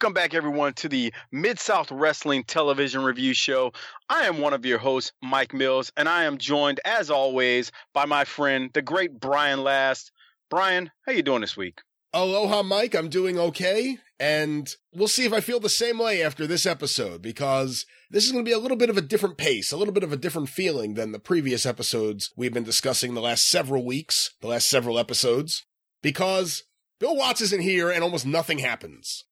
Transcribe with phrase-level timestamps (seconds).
[0.00, 3.74] Welcome back, everyone, to the Mid South Wrestling Television Review Show.
[4.08, 8.06] I am one of your hosts, Mike Mills, and I am joined, as always, by
[8.06, 10.10] my friend, the great Brian Last.
[10.48, 11.82] Brian, how you doing this week?
[12.14, 12.94] Aloha, Mike.
[12.94, 13.98] I'm doing okay.
[14.18, 18.32] And we'll see if I feel the same way after this episode because this is
[18.32, 20.16] going to be a little bit of a different pace, a little bit of a
[20.16, 24.66] different feeling than the previous episodes we've been discussing the last several weeks, the last
[24.66, 25.66] several episodes,
[26.00, 26.62] because
[26.98, 29.24] Bill Watts isn't here and almost nothing happens.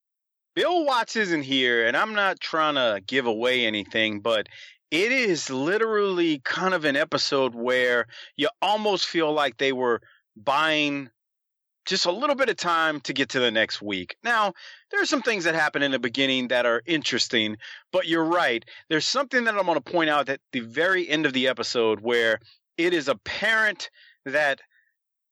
[0.58, 4.48] Bill Watts isn't here, and I'm not trying to give away anything, but
[4.90, 10.02] it is literally kind of an episode where you almost feel like they were
[10.36, 11.10] buying
[11.86, 14.16] just a little bit of time to get to the next week.
[14.24, 14.52] Now,
[14.90, 17.58] there are some things that happen in the beginning that are interesting,
[17.92, 18.64] but you're right.
[18.88, 22.00] There's something that I'm going to point out at the very end of the episode
[22.00, 22.40] where
[22.76, 23.90] it is apparent
[24.24, 24.60] that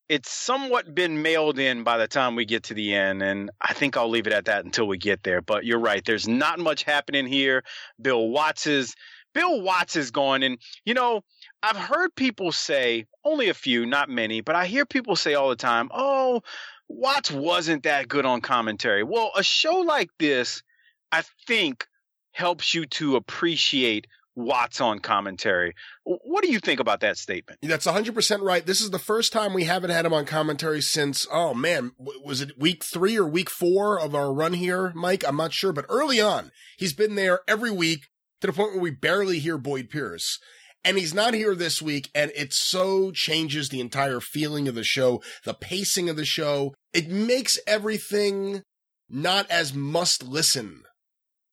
[0.09, 3.73] it's somewhat been mailed in by the time we get to the end and i
[3.73, 6.59] think i'll leave it at that until we get there but you're right there's not
[6.59, 7.63] much happening here
[8.01, 8.95] bill watts is
[9.35, 11.23] bill watts is gone and you know
[11.63, 15.49] I've heard people say, only a few, not many, but I hear people say all
[15.49, 16.43] the time, oh,
[16.89, 19.03] Watts wasn't that good on commentary.
[19.03, 20.63] Well, a show like this,
[21.11, 21.87] I think,
[22.33, 25.75] helps you to appreciate Watts on commentary.
[26.05, 27.59] What do you think about that statement?
[27.63, 28.65] That's 100% right.
[28.65, 32.43] This is the first time we haven't had him on commentary since, oh man, was
[32.43, 35.25] it week three or week four of our run here, Mike?
[35.27, 38.09] I'm not sure, but early on, he's been there every week
[38.43, 40.39] to the point where we barely hear Boyd Pierce
[40.87, 44.85] and he's not here this week and it so changes the entire feeling of the
[44.85, 48.63] show the pacing of the show it makes everything
[49.09, 50.85] not as must listen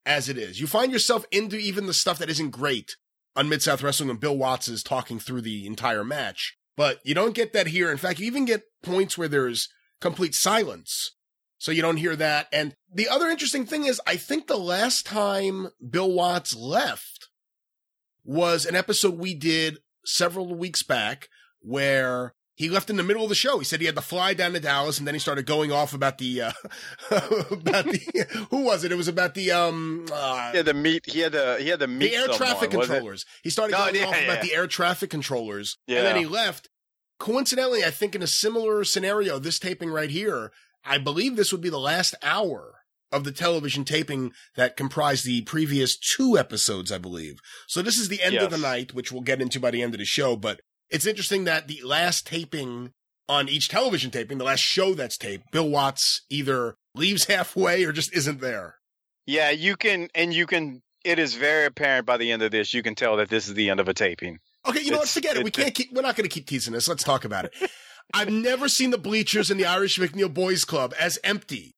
[0.05, 0.59] as it is.
[0.59, 2.97] You find yourself into even the stuff that isn't great
[3.35, 7.13] on mid south wrestling when bill watts is talking through the entire match but you
[7.13, 7.91] don't get that here.
[7.91, 9.69] In fact you even get points where there's
[10.01, 11.11] complete silence
[11.57, 12.47] so you don't hear that.
[12.51, 17.29] And the other interesting thing is i think the last time bill watts left
[18.25, 21.29] was an episode we did several weeks back
[21.61, 23.57] where he left in the middle of the show.
[23.57, 25.93] He said he had to fly down to Dallas, and then he started going off
[25.93, 26.51] about the uh,
[27.11, 28.91] about the who was it?
[28.91, 30.05] It was about the um.
[30.11, 31.05] Uh, yeah, the meet.
[31.09, 33.25] He had the he had the meet the air someone, traffic controllers.
[33.43, 34.31] He started going yeah, off yeah.
[34.31, 35.99] about the air traffic controllers, yeah.
[35.99, 36.69] and then he left.
[37.19, 40.51] Coincidentally, I think in a similar scenario, this taping right here,
[40.83, 42.83] I believe this would be the last hour
[43.13, 47.39] of the television taping that comprised the previous two episodes, I believe.
[47.67, 48.43] So this is the end yes.
[48.43, 50.35] of the night, which we'll get into by the end of the show.
[50.35, 50.61] But
[50.93, 52.91] it's interesting that the last taping
[53.27, 57.91] on each television taping, the last show that's taped, Bill Watts either leaves halfway or
[57.91, 58.75] just isn't there.
[59.25, 62.73] Yeah, you can, and you can, it is very apparent by the end of this,
[62.73, 64.39] you can tell that this is the end of a taping.
[64.65, 65.09] Okay, you know what?
[65.09, 65.43] Forget it.
[65.43, 66.87] We can't keep, we're not going to keep teasing this.
[66.87, 67.53] Let's talk about it.
[68.13, 71.71] I've never seen the bleachers in the Irish McNeil Boys Club as empty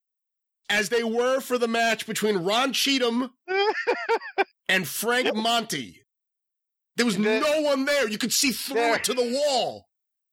[0.70, 3.32] as they were for the match between Ron Cheatham
[4.70, 6.05] and Frank Monty.
[6.96, 8.10] There was no one there.
[8.10, 9.88] You could see through there, it to the wall.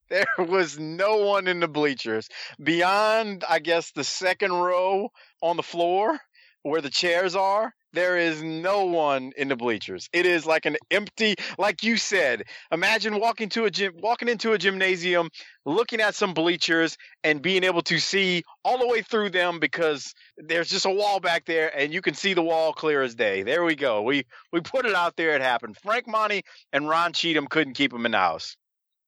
[0.09, 2.28] There was no one in the bleachers.
[2.62, 6.21] Beyond, I guess, the second row on the floor
[6.62, 10.08] where the chairs are, there is no one in the bleachers.
[10.12, 12.44] It is like an empty, like you said.
[12.70, 15.28] Imagine walking to a gym, walking into a gymnasium,
[15.64, 20.14] looking at some bleachers, and being able to see all the way through them because
[20.36, 23.42] there's just a wall back there, and you can see the wall clear as day.
[23.42, 24.03] There we go.
[24.03, 25.34] We we put it out there.
[25.34, 25.77] It happened.
[25.83, 26.42] Frank Monty
[26.72, 28.56] and Ron Cheatham couldn't keep him in the house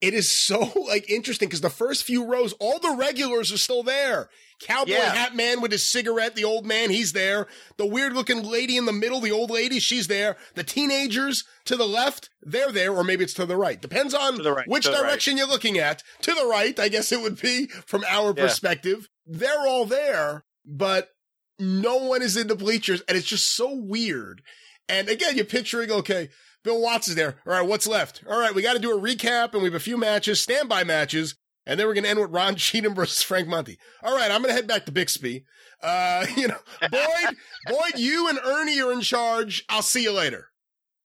[0.04, 3.82] it is so like interesting because the first few rows, all the regulars are still
[3.82, 4.28] there.
[4.60, 5.14] Cowboy yeah.
[5.14, 7.48] hat man with his cigarette, the old man, he's there.
[7.76, 10.36] The weird looking lady in the middle, the old lady, she's there.
[10.54, 13.80] The teenagers to the left, they're there, or maybe it's to the right.
[13.80, 15.40] Depends on right, which direction right.
[15.40, 16.02] you're looking at.
[16.22, 18.44] To the right, I guess it would be from our yeah.
[18.44, 19.08] perspective.
[19.26, 21.08] They're all there, but
[21.58, 24.42] no one is in the bleachers, and it's just so weird.
[24.88, 26.28] And again, you're picturing, okay,
[26.64, 27.36] Bill Watts is there.
[27.46, 28.22] All right, what's left?
[28.28, 30.82] All right, we got to do a recap, and we have a few matches, standby
[30.84, 33.78] matches, and then we're going to end with Ron Cheatham versus Frank Monty.
[34.02, 35.44] All right, I'm going to head back to Bixby.
[35.82, 36.58] Uh, you know,
[36.90, 37.36] Boyd,
[37.68, 39.64] Boyd, you and Ernie are in charge.
[39.68, 40.48] I'll see you later.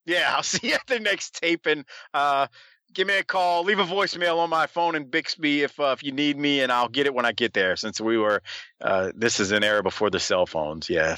[0.06, 1.85] Yeah, I'll see you at the next taping.
[2.13, 2.47] Uh,
[2.94, 6.03] give me a call, leave a voicemail on my phone in Bixby if uh, if
[6.03, 7.75] you need me, and I'll get it when I get there.
[7.75, 8.41] Since we were,
[8.81, 10.89] uh, this is an era before the cell phones.
[10.89, 11.17] Yeah,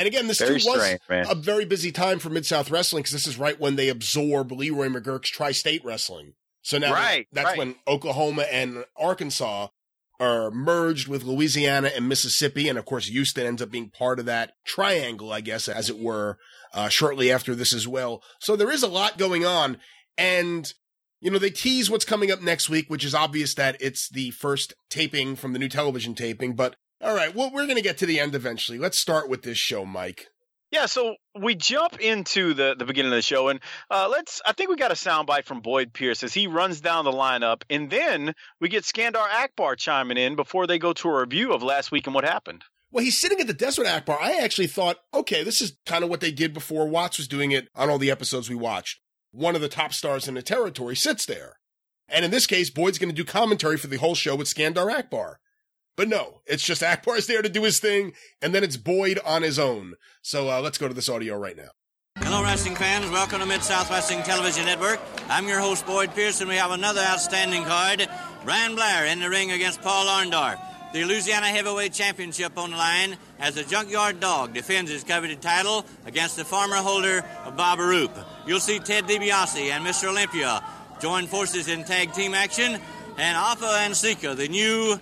[0.00, 3.02] and again, this very too was strange, a very busy time for Mid South Wrestling
[3.02, 6.32] because this is right when they absorb Leroy McGuirk's Tri State Wrestling.
[6.62, 7.58] So now right, that's right.
[7.58, 9.68] when Oklahoma and Arkansas
[10.18, 12.66] are merged with Louisiana and Mississippi.
[12.66, 15.98] And of course, Houston ends up being part of that triangle, I guess, as it
[15.98, 16.38] were,
[16.72, 18.22] uh, shortly after this as well.
[18.38, 19.76] So there is a lot going on.
[20.16, 20.72] And,
[21.20, 24.30] you know, they tease what's coming up next week, which is obvious that it's the
[24.30, 27.96] first taping from the new television taping, but All right, well, we're going to get
[27.98, 28.78] to the end eventually.
[28.78, 30.26] Let's start with this show, Mike.
[30.70, 33.58] Yeah, so we jump into the, the beginning of the show, and
[33.90, 34.40] uh, let's.
[34.46, 37.62] I think we got a soundbite from Boyd Pierce as he runs down the lineup,
[37.68, 41.62] and then we get Skandar Akbar chiming in before they go to a review of
[41.62, 42.64] last week and what happened.
[42.92, 44.18] Well, he's sitting at the desk with Akbar.
[44.20, 47.50] I actually thought, okay, this is kind of what they did before Watts was doing
[47.50, 49.00] it on all the episodes we watched.
[49.32, 51.54] One of the top stars in the territory sits there.
[52.08, 54.92] And in this case, Boyd's going to do commentary for the whole show with Skandar
[54.92, 55.38] Akbar.
[56.00, 59.42] But no, it's just Akbar's there to do his thing, and then it's Boyd on
[59.42, 59.96] his own.
[60.22, 61.68] So uh, let's go to this audio right now.
[62.20, 63.10] Hello, wrestling fans.
[63.10, 64.98] Welcome to Mid South Wrestling Television Network.
[65.28, 66.42] I'm your host, Boyd Pierce.
[66.42, 68.08] we have another outstanding card.
[68.46, 70.58] Brian Blair in the ring against Paul Orndorff.
[70.94, 75.84] The Louisiana Heavyweight Championship on the line as the Junkyard Dog defends his coveted title
[76.06, 78.16] against the former holder of Bob Roop.
[78.46, 80.08] You'll see Ted DiBiase and Mr.
[80.08, 80.64] Olympia
[80.98, 82.80] join forces in tag team action,
[83.18, 84.98] and Afa and Sika, the new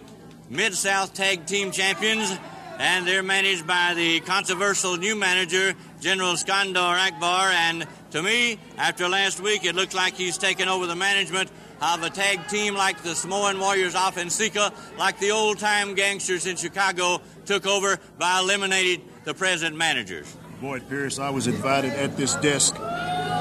[0.50, 2.34] Mid South Tag Team Champions,
[2.78, 7.50] and they're managed by the controversial new manager, General Skandar Akbar.
[7.50, 11.50] And to me, after last week, it looks like he's taken over the management
[11.82, 15.94] of a tag team like the Samoan Warriors Afa and Sika, like the old time
[15.94, 20.34] gangsters in Chicago took over by eliminating the present managers.
[20.62, 22.74] Boyd Pierce, I was invited at this desk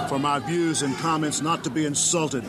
[0.10, 2.44] for my views and comments not to be insulted.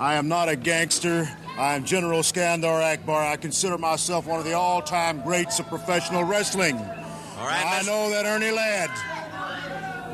[0.00, 1.28] I am not a gangster.
[1.60, 3.22] I am General Skandar Akbar.
[3.22, 6.78] I consider myself one of the all time greats of professional wrestling.
[6.78, 8.88] All right, I know that Ernie Ladd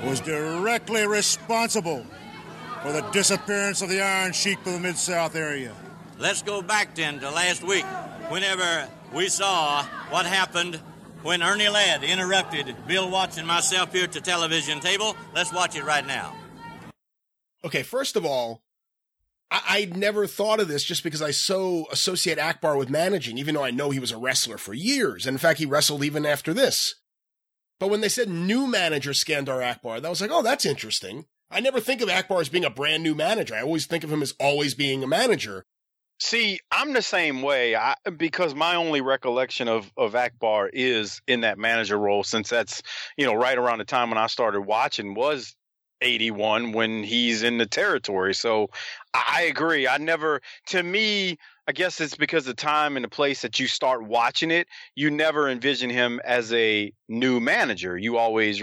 [0.05, 2.05] was directly responsible
[2.83, 5.73] for the disappearance of the Iron Sheik from the Mid South area.
[6.19, 7.85] Let's go back then to last week,
[8.29, 10.81] whenever we saw what happened
[11.23, 15.15] when Ernie Ladd interrupted Bill Watts and myself here at the television table.
[15.33, 16.35] Let's watch it right now.
[17.65, 18.63] Okay, first of all,
[19.51, 23.55] I- I'd never thought of this just because I so associate Akbar with managing, even
[23.55, 25.27] though I know he was a wrestler for years.
[25.27, 26.97] And in fact, he wrestled even after this.
[27.79, 31.27] But when they said new manager Skandar Akbar, that was like, oh, that's interesting.
[31.51, 33.55] I never think of Akbar as being a brand new manager.
[33.55, 35.65] I always think of him as always being a manager.
[36.19, 37.77] See, I'm the same way.
[37.77, 42.83] I because my only recollection of of Akbar is in that manager role, since that's
[43.19, 45.55] you know right around the time when I started watching was
[46.01, 48.35] 81 when he's in the territory.
[48.35, 48.71] So
[49.15, 49.89] I agree.
[49.89, 51.39] I never, to me,
[51.69, 55.11] I guess it's because the time and the place that you start watching it, you
[55.11, 57.97] never envision him as a new manager.
[57.99, 58.63] You always.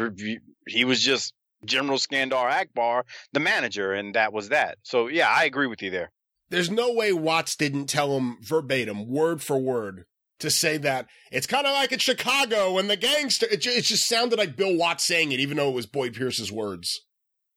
[0.68, 1.34] He was just
[1.66, 4.78] General Skandar Akbar, the manager, and that was that.
[4.84, 6.12] So yeah, I agree with you there.
[6.50, 10.06] There's no way Watts didn't tell him verbatim, word for word,
[10.40, 13.48] to say that it's kind of like in Chicago when the gangster.
[13.52, 16.13] It, ju- it just sounded like Bill Watts saying it, even though it was Boyd
[16.13, 17.02] Pierce's words.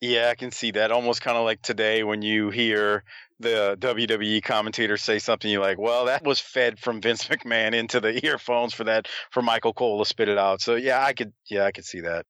[0.00, 0.90] Yeah, I can see that.
[0.92, 3.02] Almost kind of like today when you hear
[3.40, 8.00] the WWE commentator say something, you're like, well, that was fed from Vince McMahon into
[8.00, 10.60] the earphones for that, for Michael Cole to spit it out.
[10.60, 12.26] So yeah, I could, yeah, I could see that.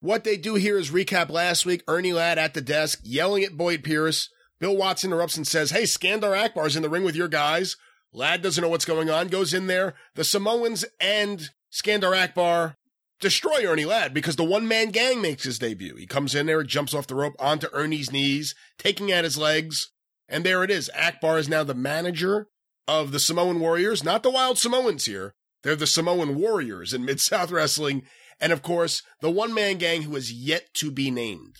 [0.00, 1.84] What they do here is recap last week.
[1.86, 4.28] Ernie Ladd at the desk yelling at Boyd Pierce.
[4.58, 7.76] Bill Watts interrupts and says, Hey, Skandar Akbar's in the ring with your guys.
[8.12, 9.94] Ladd doesn't know what's going on, goes in there.
[10.14, 12.76] The Samoans and Skandar Akbar
[13.22, 15.96] destroy Ernie Ladd because the one man gang makes his debut.
[15.96, 19.90] He comes in there, jumps off the rope onto Ernie's knees, taking at his legs.
[20.28, 20.90] And there it is.
[20.94, 22.48] Akbar is now the manager
[22.86, 25.34] of the Samoan Warriors, not the Wild Samoans here.
[25.62, 28.02] They're the Samoan Warriors in Mid South Wrestling.
[28.40, 31.56] And of course, the one man gang who is yet to be named.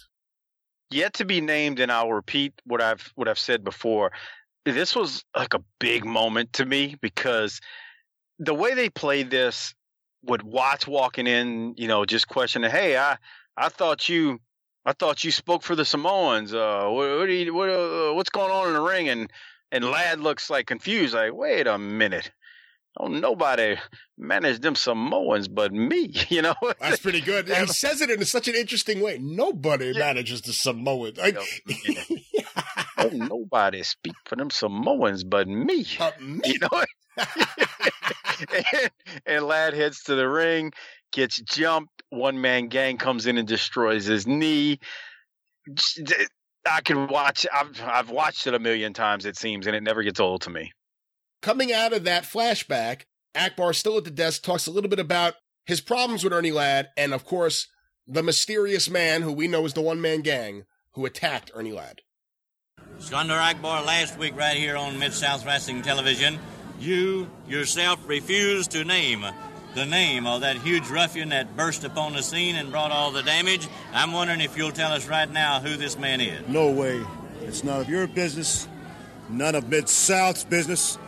[0.90, 4.12] Yet to be named, and I'll repeat what I've what I've said before.
[4.66, 7.60] This was like a big moment to me because
[8.38, 9.74] the way they played this,
[10.24, 13.16] with Watts walking in, you know, just questioning, "Hey, I
[13.56, 14.38] I thought you
[14.84, 16.52] I thought you spoke for the Samoans.
[16.54, 19.30] Uh, what, what, you, what uh, what's going on in the ring?" And
[19.70, 22.30] and Ladd looks like confused, like, "Wait a minute."
[23.00, 23.76] Oh, nobody
[24.18, 26.54] managed them Samoans but me, you know.
[26.78, 27.48] That's pretty good.
[27.48, 29.16] he says it in such an interesting way.
[29.18, 30.00] Nobody Yeah.
[30.00, 31.16] manages the Samoans.
[31.16, 31.38] Like,
[32.98, 35.86] oh, nobody speak for them Samoans but me.
[35.98, 36.40] uh, me.
[36.44, 36.84] You know,
[38.72, 38.90] and,
[39.26, 40.72] and Ladd heads to the ring,
[41.12, 42.02] gets jumped.
[42.10, 44.78] One man gang comes in and destroys his knee.
[46.66, 47.46] I can watch.
[47.52, 49.24] I've I've watched it a million times.
[49.24, 50.72] It seems, and it never gets old to me.
[51.40, 53.02] Coming out of that flashback,
[53.34, 55.34] Akbar, still at the desk, talks a little bit about
[55.64, 57.68] his problems with Ernie Ladd and, of course,
[58.06, 62.02] the mysterious man who we know is the one man gang who attacked Ernie Ladd.
[62.98, 66.38] Skandar Akbar last week right here on Mid South Wrestling Television.
[66.82, 69.24] You yourself refused to name
[69.76, 73.22] the name of that huge ruffian that burst upon the scene and brought all the
[73.22, 73.68] damage.
[73.92, 76.46] I'm wondering if you'll tell us right now who this man is.
[76.48, 77.00] No way.
[77.42, 78.66] It's none of your business,
[79.28, 80.98] none of Mid South's business,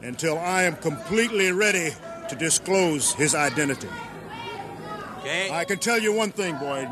[0.00, 1.90] until I am completely ready
[2.28, 3.88] to disclose his identity.
[5.18, 5.50] Okay.
[5.50, 6.88] I can tell you one thing, Boyd.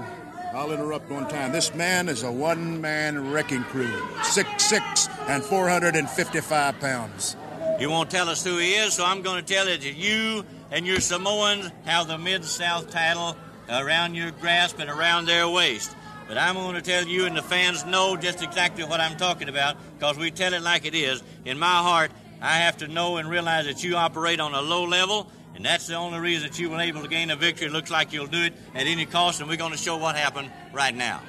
[0.52, 1.52] I'll interrupt one time.
[1.52, 7.36] This man is a one man wrecking crew, six six and 455 pounds.
[7.80, 10.44] You won't tell us who he is, so I'm going to tell you that you
[10.70, 13.36] and your Samoans have the Mid South title
[13.68, 15.94] around your grasp and around their waist.
[16.28, 19.48] But I'm going to tell you, and the fans know just exactly what I'm talking
[19.48, 21.22] about because we tell it like it is.
[21.44, 24.84] In my heart, I have to know and realize that you operate on a low
[24.84, 27.66] level, and that's the only reason that you were able to gain a victory.
[27.66, 30.14] It looks like you'll do it at any cost, and we're going to show what
[30.14, 31.22] happened right now.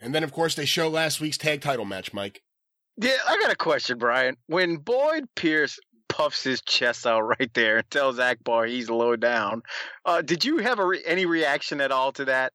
[0.00, 2.42] And then, of course, they show last week's tag title match, Mike.
[3.00, 4.36] Yeah, I got a question, Brian.
[4.46, 5.78] When Boyd Pierce
[6.10, 9.62] puffs his chest out right there and tells Akbar he's low down,
[10.04, 12.52] uh, did you have re- any reaction at all to that?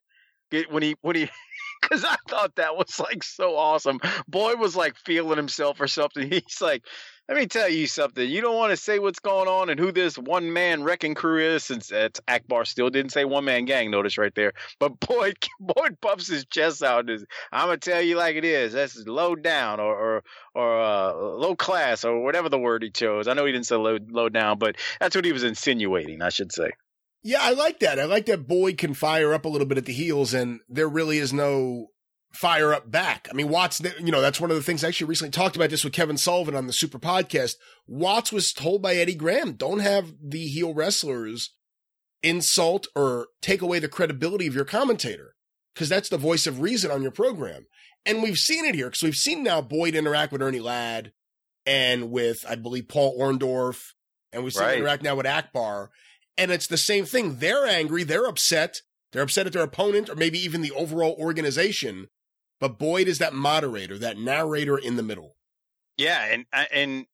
[0.69, 1.29] When he when he
[1.81, 3.99] because I thought that was like so awesome.
[4.27, 6.29] Boyd was like feeling himself or something.
[6.31, 6.83] He's like,
[7.27, 8.27] let me tell you something.
[8.27, 11.39] You don't want to say what's going on and who this one man wrecking crew
[11.39, 13.89] is, since it's Akbar still didn't say one man gang.
[13.89, 14.53] Notice right there.
[14.79, 17.09] But Boyd boy puffs his chest out.
[17.09, 18.73] I'm gonna tell you like it is.
[18.73, 23.27] That's low down or or or uh, low class or whatever the word he chose.
[23.27, 26.21] I know he didn't say low low down, but that's what he was insinuating.
[26.21, 26.71] I should say.
[27.23, 27.99] Yeah, I like that.
[27.99, 30.87] I like that Boyd can fire up a little bit at the heels, and there
[30.87, 31.87] really is no
[32.35, 33.27] fire up back.
[33.29, 35.69] I mean, Watts, you know, that's one of the things I actually recently talked about
[35.69, 37.55] this with Kevin Sullivan on the Super Podcast.
[37.87, 41.51] Watts was told by Eddie Graham, don't have the heel wrestlers
[42.21, 45.35] insult or take away the credibility of your commentator
[45.73, 47.67] because that's the voice of reason on your program.
[48.05, 51.11] And we've seen it here because we've seen now Boyd interact with Ernie Ladd
[51.65, 53.93] and with, I believe, Paul Orndorff,
[54.31, 54.77] and we've seen right.
[54.77, 55.91] interact now with Akbar.
[56.37, 57.37] And it's the same thing.
[57.37, 58.03] They're angry.
[58.03, 58.81] They're upset.
[59.11, 62.07] They're upset at their opponent or maybe even the overall organization.
[62.65, 65.35] But Boyd is that moderator, that narrator in the middle.
[65.97, 67.05] Yeah, and and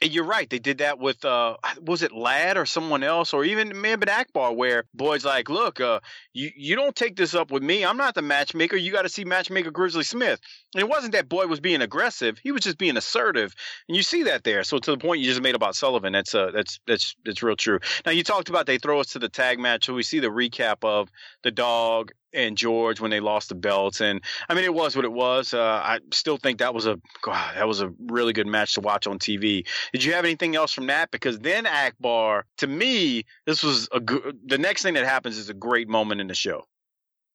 [0.00, 0.48] you're right.
[0.48, 4.52] They did that with uh was it Ladd or someone else or even maybe Akbar
[4.52, 5.98] where Boyd's like, look, uh
[6.32, 7.84] you, you don't take this up with me.
[7.84, 8.76] I'm not the matchmaker.
[8.76, 10.38] You gotta see matchmaker Grizzly Smith.
[10.76, 13.52] And it wasn't that Boyd was being aggressive, he was just being assertive.
[13.88, 14.62] And you see that there.
[14.62, 17.56] So to the point you just made about Sullivan, that's uh that's that's that's real
[17.56, 17.80] true.
[18.06, 20.28] Now you talked about they throw us to the tag match, so we see the
[20.28, 21.08] recap of
[21.42, 24.00] the dog and George when they lost the belts.
[24.00, 25.54] And I mean, it was what it was.
[25.54, 28.80] Uh, I still think that was a God, that was a really good match to
[28.80, 29.66] watch on TV.
[29.92, 31.10] Did you have anything else from that?
[31.10, 34.38] Because then Akbar, to me, this was a good.
[34.46, 36.64] The next thing that happens is a great moment in the show.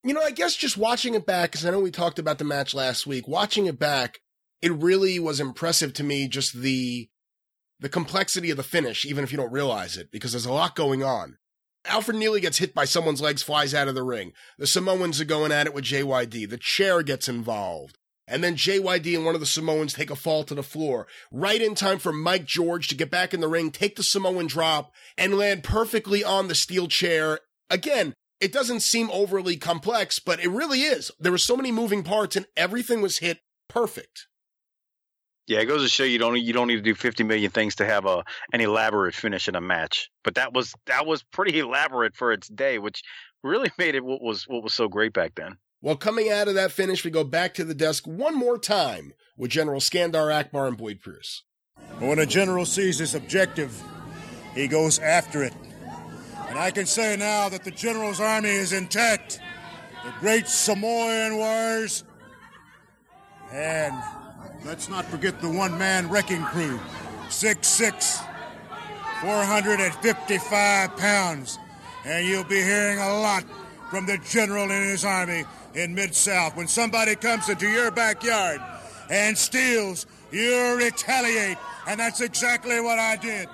[0.03, 2.45] You know, I guess just watching it back, because I know we talked about the
[2.45, 3.27] match last week.
[3.27, 4.19] Watching it back,
[4.61, 6.27] it really was impressive to me.
[6.27, 7.09] Just the
[7.79, 10.75] the complexity of the finish, even if you don't realize it, because there's a lot
[10.75, 11.37] going on.
[11.89, 14.33] Alfred Neely gets hit by someone's legs, flies out of the ring.
[14.57, 16.49] The Samoans are going at it with JYD.
[16.49, 17.97] The chair gets involved.
[18.27, 21.07] And then JYD and one of the Samoans take a fall to the floor.
[21.31, 24.45] Right in time for Mike George to get back in the ring, take the Samoan
[24.45, 27.39] drop, and land perfectly on the steel chair.
[27.71, 31.11] Again, it doesn't seem overly complex, but it really is.
[31.19, 34.27] There were so many moving parts and everything was hit perfect.
[35.49, 37.75] Yeah, it goes to show you don't you don't need to do 50 million things
[37.77, 40.11] to have a an elaborate finish in a match.
[40.23, 43.01] But that was that was pretty elaborate for its day, which
[43.43, 45.57] really made it what was what was so great back then.
[45.81, 49.13] Well, coming out of that finish, we go back to the desk one more time
[49.37, 51.43] with General Skandar Akbar and Boyd Pierce.
[51.97, 53.81] When a general sees his objective,
[54.53, 55.53] he goes after it.
[56.47, 59.39] And I can say now that the general's army is intact.
[60.05, 62.03] The great Samoan wars
[63.51, 63.95] and
[64.65, 66.79] Let's not forget the one man wrecking crew.
[67.29, 68.19] Six six,
[69.21, 71.57] 455 pounds.
[72.05, 73.43] And you'll be hearing a lot
[73.89, 76.55] from the general and his army in Mid South.
[76.55, 78.61] When somebody comes into your backyard
[79.09, 81.57] and steals, you retaliate.
[81.87, 83.47] And that's exactly what I did.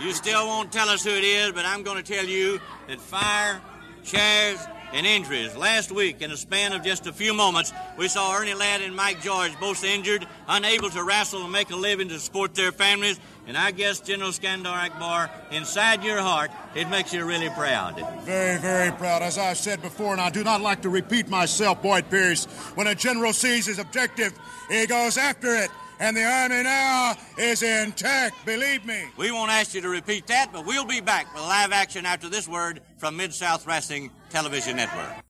[0.00, 3.00] You still won't tell us who it is, but I'm going to tell you that
[3.00, 3.60] fire,
[4.04, 4.58] chairs,
[4.92, 5.56] and injuries.
[5.56, 8.94] Last week, in a span of just a few moments, we saw Ernie Ladd and
[8.94, 13.20] Mike George both injured, unable to wrestle and make a living to support their families.
[13.46, 17.96] And I guess, General Skandar Akbar, inside your heart, it makes you really proud.
[18.24, 19.22] Very, very proud.
[19.22, 22.86] As I've said before, and I do not like to repeat myself, Boyd Pierce, when
[22.86, 28.44] a general sees his objective, he goes after it and the Army now is intact,
[28.46, 29.04] believe me.
[29.16, 32.28] We won't ask you to repeat that, but we'll be back with live action after
[32.28, 35.24] this word from Mid South Wrestling Television Network.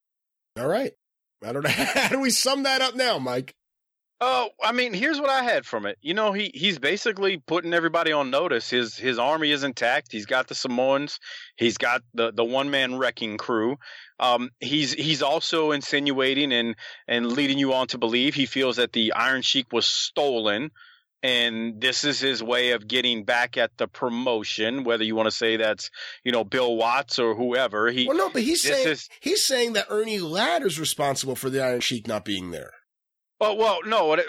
[0.58, 0.92] All right.
[1.44, 1.70] I don't know.
[1.72, 3.54] How do we sum that up now, Mike?
[4.20, 5.96] Oh, I mean, here's what I had from it.
[6.02, 8.68] You know, he he's basically putting everybody on notice.
[8.68, 10.10] His his army is intact.
[10.10, 11.20] He's got the Samoans.
[11.56, 13.76] He's got the the one man wrecking crew.
[14.18, 16.74] Um, he's he's also insinuating and
[17.06, 20.72] and leading you on to believe he feels that the Iron Sheik was stolen
[21.22, 25.32] and this is his way of getting back at the promotion whether you want to
[25.36, 25.90] say that's
[26.22, 29.72] you know bill watts or whoever he well no but he's saying is- he's saying
[29.72, 32.70] that ernie ladd is responsible for the iron sheik not being there
[33.40, 34.22] well, well, no, I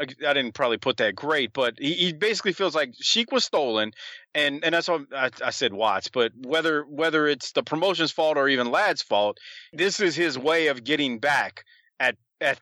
[0.00, 3.92] I didn't probably put that great, but he, he basically feels like Sheik was stolen,
[4.34, 6.08] and and that's what I, I said Watts.
[6.08, 9.38] But whether whether it's the promotion's fault or even Ladd's fault,
[9.72, 11.64] this is his way of getting back
[11.98, 12.60] at at,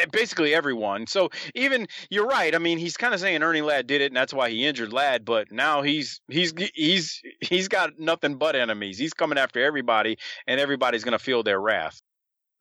[0.00, 1.06] at basically everyone.
[1.06, 2.54] So even you're right.
[2.54, 4.92] I mean, he's kind of saying Ernie Ladd did it, and that's why he injured
[4.92, 5.24] Ladd.
[5.24, 8.98] But now he's he's he's he's got nothing but enemies.
[8.98, 12.00] He's coming after everybody, and everybody's going to feel their wrath.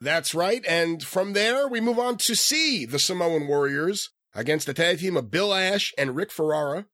[0.01, 0.63] That's right.
[0.67, 5.15] And from there, we move on to see the Samoan Warriors against the tag team
[5.17, 6.85] of Bill Ash and Rick Ferrara.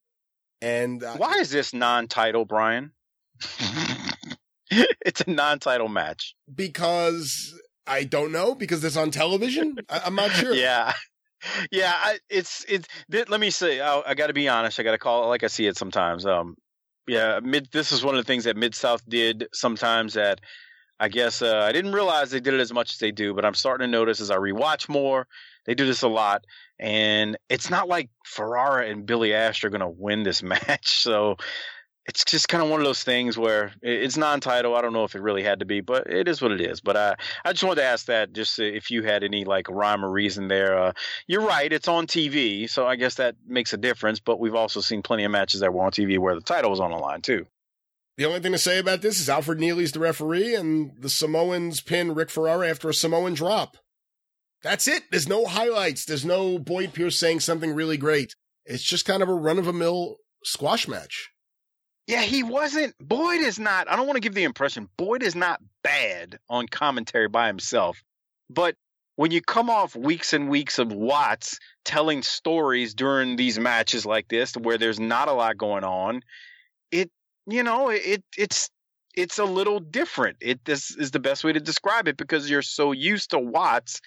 [0.62, 2.92] And uh, Why is this non-title, Brian?
[4.72, 6.36] it's a non-title match.
[6.54, 7.54] because
[7.88, 9.78] I don't know, because it's on television.
[9.90, 10.54] I- I'm not sure.
[10.62, 10.94] Yeah,
[11.72, 11.92] yeah.
[11.96, 12.88] I, it's it's.
[13.12, 14.80] th- Let me say, I, I got to be honest.
[14.80, 16.24] I got to call it like I see it sometimes.
[16.24, 16.56] Um,
[17.08, 17.40] yeah.
[17.42, 17.70] Mid.
[17.72, 20.14] This is one of the things that Mid South did sometimes.
[20.14, 20.40] That
[21.02, 23.44] I guess uh, I didn't realize they did it as much as they do, but
[23.44, 25.28] I'm starting to notice as I rewatch more.
[25.66, 26.46] They do this a lot,
[26.80, 31.02] and it's not like Ferrara and Billy Ash are going to win this match.
[31.02, 31.38] So
[32.06, 34.76] it's just kind of one of those things where it- it's non-title.
[34.76, 36.82] I don't know if it really had to be, but it is what it is.
[36.82, 37.16] But I,
[37.46, 40.50] I just wanted to ask that, just if you had any like rhyme or reason
[40.50, 40.78] there.
[40.78, 40.94] Uh,
[41.26, 44.20] you're right; it's on TV, so I guess that makes a difference.
[44.20, 46.80] But we've also seen plenty of matches that were on TV where the title was
[46.80, 47.48] on the line too.
[48.18, 51.82] The only thing to say about this is Alfred Neely's the referee, and the Samoans
[51.82, 53.78] pin Rick Ferrara after a Samoan drop.
[54.64, 55.04] That's it.
[55.10, 56.06] There's no highlights.
[56.06, 58.36] There's no Boyd Pierce saying something really great.
[58.66, 61.32] It's just kind of a run of a mill squash match.
[62.08, 62.96] Yeah, he wasn't.
[63.00, 63.90] Boyd is not.
[63.90, 68.04] I don't want to give the impression Boyd is not bad on commentary by himself,
[68.50, 68.76] but
[69.16, 74.28] when you come off weeks and weeks of Watts telling stories during these matches like
[74.28, 76.22] this, where there's not a lot going on,
[76.92, 77.12] it
[77.48, 78.70] you know it it's
[79.16, 80.38] it's a little different.
[80.42, 84.02] It this is the best way to describe it because you're so used to Watts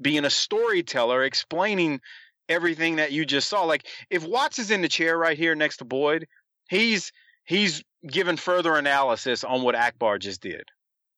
[0.00, 2.00] being a storyteller explaining
[2.48, 3.64] everything that you just saw.
[3.64, 6.26] Like if Watts is in the chair right here next to Boyd,
[6.68, 7.12] he's
[7.44, 10.64] he's given further analysis on what Akbar just did.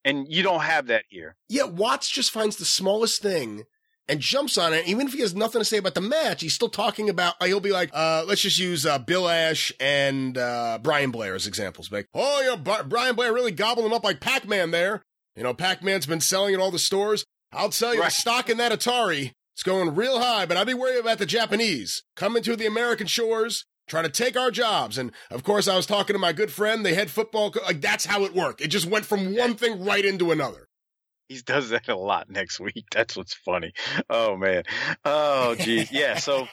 [0.04, 1.36] And you don't have that here.
[1.48, 3.64] Yeah, Watts just finds the smallest thing
[4.08, 4.86] and jumps on it.
[4.86, 7.34] Even if he has nothing to say about the match, he's still talking about.
[7.42, 11.46] He'll be like, uh, "Let's just use uh, Bill Ash and uh, Brian Blair as
[11.46, 15.02] examples." Like, "Oh, yeah, Bri- Brian Blair really gobbled him up like Pac-Man there.
[15.36, 17.24] You know, Pac-Man's been selling in all the stores.
[17.52, 18.08] I'll tell you, Right.
[18.08, 21.26] the stock in that Atari it's going real high, but I'd be worried about the
[21.26, 24.96] Japanese coming to the American shores." Trying to take our jobs.
[24.96, 27.80] And of course, I was talking to my good friend, the head football, co- like
[27.80, 28.60] that's how it worked.
[28.60, 30.68] It just went from one thing right into another.
[31.32, 32.84] He does that a lot next week.
[32.92, 33.72] That's what's funny.
[34.10, 34.64] Oh man.
[35.04, 35.90] Oh geez.
[35.90, 36.18] Yeah.
[36.18, 36.46] So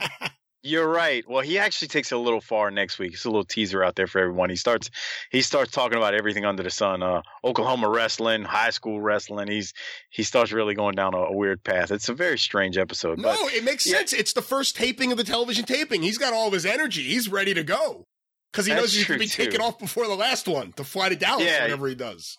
[0.62, 1.24] you're right.
[1.28, 3.14] Well, he actually takes it a little far next week.
[3.14, 4.50] It's a little teaser out there for everyone.
[4.50, 4.90] He starts
[5.32, 7.02] he starts talking about everything under the sun.
[7.02, 9.48] Uh, Oklahoma wrestling, high school wrestling.
[9.50, 9.74] He's
[10.10, 11.92] he starts really going down a, a weird path.
[11.92, 13.20] It's a very strange episode.
[13.20, 13.98] No, but it makes yeah.
[13.98, 14.14] sense.
[14.14, 16.02] It's the first taping of the television taping.
[16.04, 17.04] He's got all of his energy.
[17.04, 18.04] He's ready to go.
[18.52, 19.64] Because he That's knows he's going to be taken too.
[19.66, 21.60] off before the last one to fly to Dallas Yeah.
[21.60, 22.36] or whatever he does.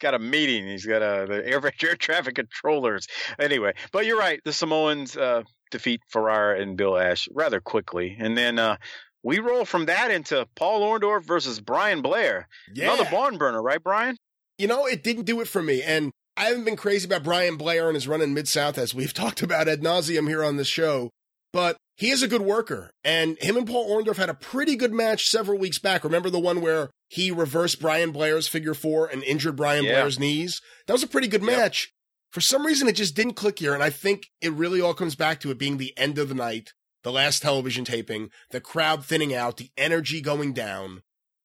[0.00, 0.66] Got a meeting.
[0.66, 3.06] He's got a the air, air traffic controllers.
[3.38, 4.40] Anyway, but you're right.
[4.44, 8.76] The Samoans uh, defeat Ferrara and Bill Ash rather quickly, and then uh,
[9.22, 12.48] we roll from that into Paul Orndorff versus Brian Blair.
[12.74, 12.92] Yeah.
[12.92, 14.16] Another barn burner, right, Brian?
[14.60, 15.82] you know, it didn't do it for me.
[15.82, 18.94] And I haven't been crazy about Brian Blair and his run in Mid South, as
[18.94, 21.10] we've talked about ad nauseum here on this show.
[21.52, 22.90] But he is a good worker.
[23.02, 26.04] And him and Paul Orndorff had a pretty good match several weeks back.
[26.04, 29.94] Remember the one where he reversed Brian Blair's figure four and injured Brian Yeah.
[29.94, 30.62] Blair's knees?
[30.86, 31.92] That was a pretty good match.
[32.30, 33.74] For some reason, it just didn't click here.
[33.74, 36.36] And I think it really all comes back to it being the end of the
[36.36, 41.02] night, the last television taping, the crowd thinning out, the energy going down.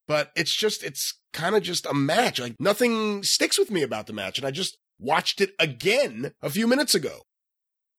[0.08, 2.39] But it's just, it's kind of just a match.
[2.39, 4.38] Like nothing sticks with me about the match.
[4.38, 7.21] And I just watched it again a few minutes ago.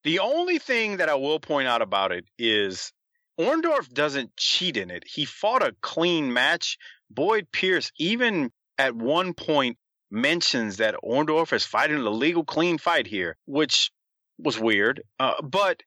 [0.04, 2.92] The only thing that I will point out about it is
[3.40, 5.02] Orndorff doesn't cheat in it.
[5.04, 6.78] He fought a clean match.
[7.10, 9.78] Boyd Pierce, even at one point,
[10.10, 13.90] mentions that Orndorff is fighting a legal clean fight here, which
[14.38, 15.02] was weird.
[15.18, 15.82] Uh, but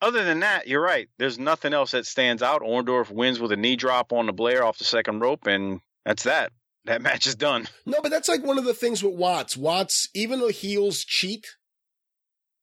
[0.00, 1.08] other than that, you're right.
[1.18, 2.62] There's nothing else that stands out.
[2.62, 6.24] Orndorff wins with a knee drop on the Blair off the second rope, and that's
[6.24, 6.52] that.
[6.84, 7.68] That match is done.
[7.86, 9.56] No, but that's like one of the things with Watts.
[9.56, 11.46] Watts, even though heels cheat,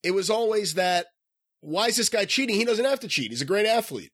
[0.02, 1.06] it was always that,
[1.60, 2.56] why is this guy cheating?
[2.56, 3.30] He doesn't have to cheat.
[3.30, 4.12] He's a great athlete.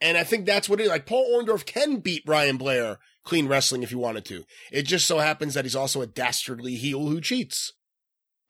[0.00, 0.88] And I think that's what it is.
[0.90, 4.44] Like Paul Orndorff can beat Brian Blair clean wrestling if he wanted to.
[4.70, 7.72] It just so happens that he's also a dastardly heel who cheats.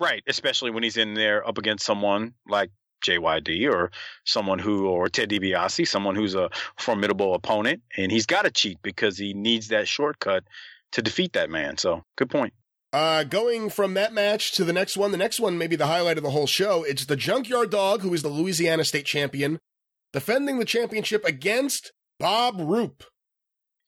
[0.01, 2.71] Right, especially when he's in there up against someone like
[3.07, 3.91] JYD or
[4.25, 8.79] someone who, or Ted DiBiase, someone who's a formidable opponent, and he's got to cheat
[8.83, 10.45] because he needs that shortcut
[10.93, 11.77] to defeat that man.
[11.77, 12.55] So, good point.
[12.93, 15.89] Uh, going from that match to the next one, the next one may be the
[15.89, 16.85] highlight of the whole show.
[16.85, 19.59] It's the Junkyard Dog, who is the Louisiana State champion,
[20.13, 23.03] defending the championship against Bob Roop.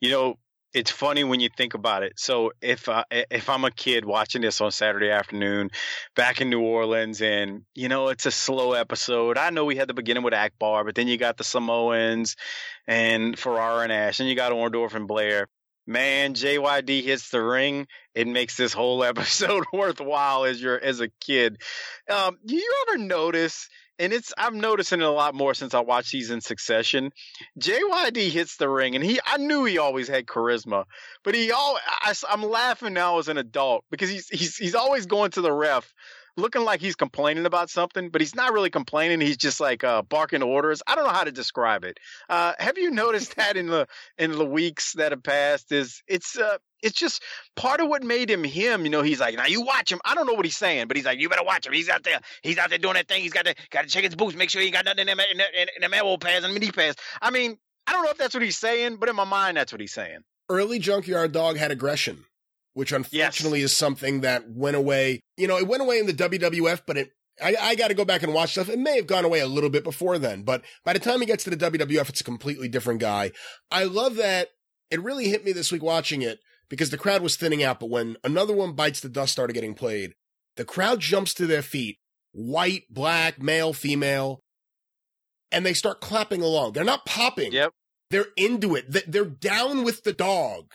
[0.01, 0.38] You know,
[0.77, 2.21] it's funny when you think about it.
[2.21, 5.71] So if uh, if I'm a kid watching this on Saturday afternoon,
[6.15, 9.39] back in New Orleans, and you know it's a slow episode.
[9.39, 12.37] I know we had the beginning with Akbar, but then you got the Samoans
[12.87, 15.49] and Ferrara and Ash, and you got Orndorff and Blair.
[15.87, 17.87] Man, JYD hits the ring.
[18.15, 21.57] It makes this whole episode worthwhile as you're as a kid.
[22.11, 23.71] Um, do you ever notice?
[23.99, 27.11] And it's I'm noticing it a lot more since I watched these in succession.
[27.59, 30.85] JYD hits the ring, and he I knew he always had charisma,
[31.25, 35.07] but he all I, am laughing now as an adult because he's he's he's always
[35.07, 35.93] going to the ref.
[36.37, 39.20] Looking like he's complaining about something, but he's not really complaining.
[39.20, 40.83] He's just like uh, barking orders.
[40.87, 41.99] I don't know how to describe it.
[42.29, 43.87] Uh, have you noticed that in the
[44.18, 45.72] in the weeks that have passed?
[45.72, 47.22] Is it's uh, it's just
[47.57, 48.85] part of what made him him.
[48.85, 50.01] You know, he's like, now you watch him.
[50.05, 51.72] I don't know what he's saying, but he's like, you better watch him.
[51.72, 52.20] He's out there.
[52.42, 53.22] He's out there doing that thing.
[53.22, 55.20] He's got to got to check his boots, make sure he got nothing in them
[55.20, 56.96] in, in, in them elbow pads and knee pads.
[57.22, 59.72] I mean, I don't know if that's what he's saying, but in my mind, that's
[59.72, 60.18] what he's saying.
[60.49, 62.25] Early Junkyard Dog had aggression,
[62.77, 63.71] which unfortunately yes.
[63.71, 65.23] is something that went away.
[65.39, 67.11] You know, it went away in the WWF, but it
[67.43, 68.69] I, I got to go back and watch stuff.
[68.69, 71.27] It may have gone away a little bit before then, but by the time he
[71.27, 73.33] gets to the WWF, it's a completely different guy.
[73.71, 74.49] I love that.
[74.91, 77.81] It really hit me this week watching it because the crowd was thinning out.
[77.81, 80.12] But when another one bites the dust started getting played,
[80.57, 81.97] the crowd jumps to their feet,
[82.33, 84.43] white, black, male, female,
[85.51, 86.73] and they start clapping along.
[86.73, 87.53] They're not popping.
[87.53, 87.73] Yep.
[88.11, 89.11] They're into it.
[89.11, 90.75] They're down with the dog.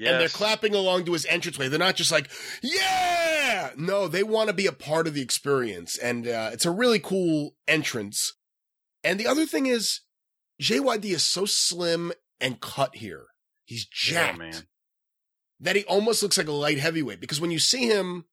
[0.00, 0.12] Yes.
[0.12, 1.68] And they're clapping along to his entranceway.
[1.68, 2.30] They're not just like,
[2.62, 3.70] yeah!
[3.76, 5.98] No, they want to be a part of the experience.
[5.98, 8.34] And uh, it's a really cool entrance.
[9.04, 10.00] And the other thing is,
[10.60, 13.26] JYD is so slim and cut here.
[13.64, 14.38] He's jacked.
[14.38, 14.62] Yeah, man
[15.60, 18.24] that he almost looks like a light heavyweight because when you see him,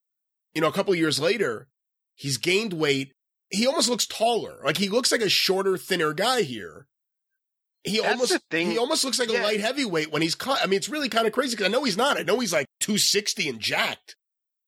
[0.53, 1.67] you know, a couple years later,
[2.15, 3.13] he's gained weight.
[3.49, 4.59] He almost looks taller.
[4.63, 6.87] Like he looks like a shorter, thinner guy here.
[7.87, 9.41] He That's almost he almost looks like yeah.
[9.41, 10.59] a light heavyweight when he's cut.
[10.61, 12.17] I mean, it's really kind of crazy because I know he's not.
[12.17, 14.15] I know he's like 260 and jacked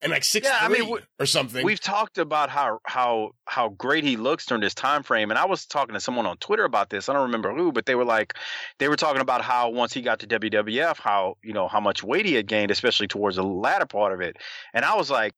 [0.02, 1.66] and like six yeah, I mean, or something.
[1.66, 5.46] We've talked about how how how great he looks during this time frame, and I
[5.46, 7.10] was talking to someone on Twitter about this.
[7.10, 8.36] I don't remember who, but they were like,
[8.78, 12.04] they were talking about how once he got to WWF, how you know how much
[12.04, 14.38] weight he had gained, especially towards the latter part of it.
[14.74, 15.34] And I was like,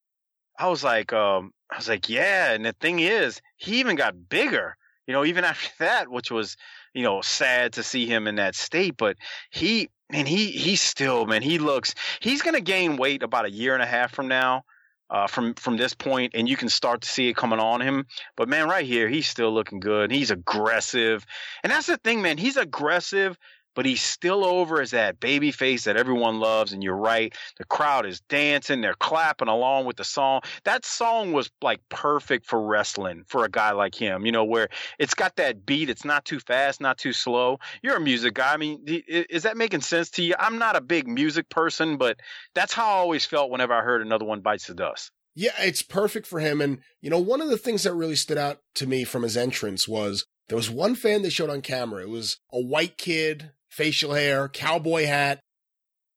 [0.58, 2.54] I was like, um, I was like, yeah.
[2.54, 4.78] And the thing is, he even got bigger.
[5.08, 6.58] You know, even after that, which was
[6.94, 9.18] you know sad to see him in that state, but
[9.50, 13.52] he and he he's still man he looks he's going to gain weight about a
[13.52, 14.66] year and a half from now
[15.12, 18.08] uh, from from this point, and you can start to see it coming on him.
[18.38, 20.10] But man, right here, he's still looking good.
[20.10, 21.26] He's aggressive,
[21.64, 22.38] and that's the thing, man.
[22.38, 23.38] He's aggressive,
[23.76, 26.74] but he's still over as that baby face that everyone loves.
[26.74, 27.34] And you're right.
[27.58, 28.82] The crowd is dancing.
[28.82, 30.42] They're clapping along with the song.
[30.64, 34.70] That song was like perfect for wrestling for a guy like him, you know, where
[35.00, 35.90] it's got that beat.
[35.90, 37.60] It's not too fast, not too slow.
[37.82, 38.54] You're a music guy.
[38.54, 40.36] I mean, is that making sense to you?
[40.40, 42.20] I'm not a big music person, but
[42.54, 45.12] that's how I always felt whenever I heard another one bites the dust.
[45.34, 46.60] Yeah, it's perfect for him.
[46.60, 49.38] And, you know, one of the things that really stood out to me from his
[49.38, 52.04] entrance was there was one fan they showed on camera.
[52.04, 55.40] It was a white kid, facial hair, cowboy hat.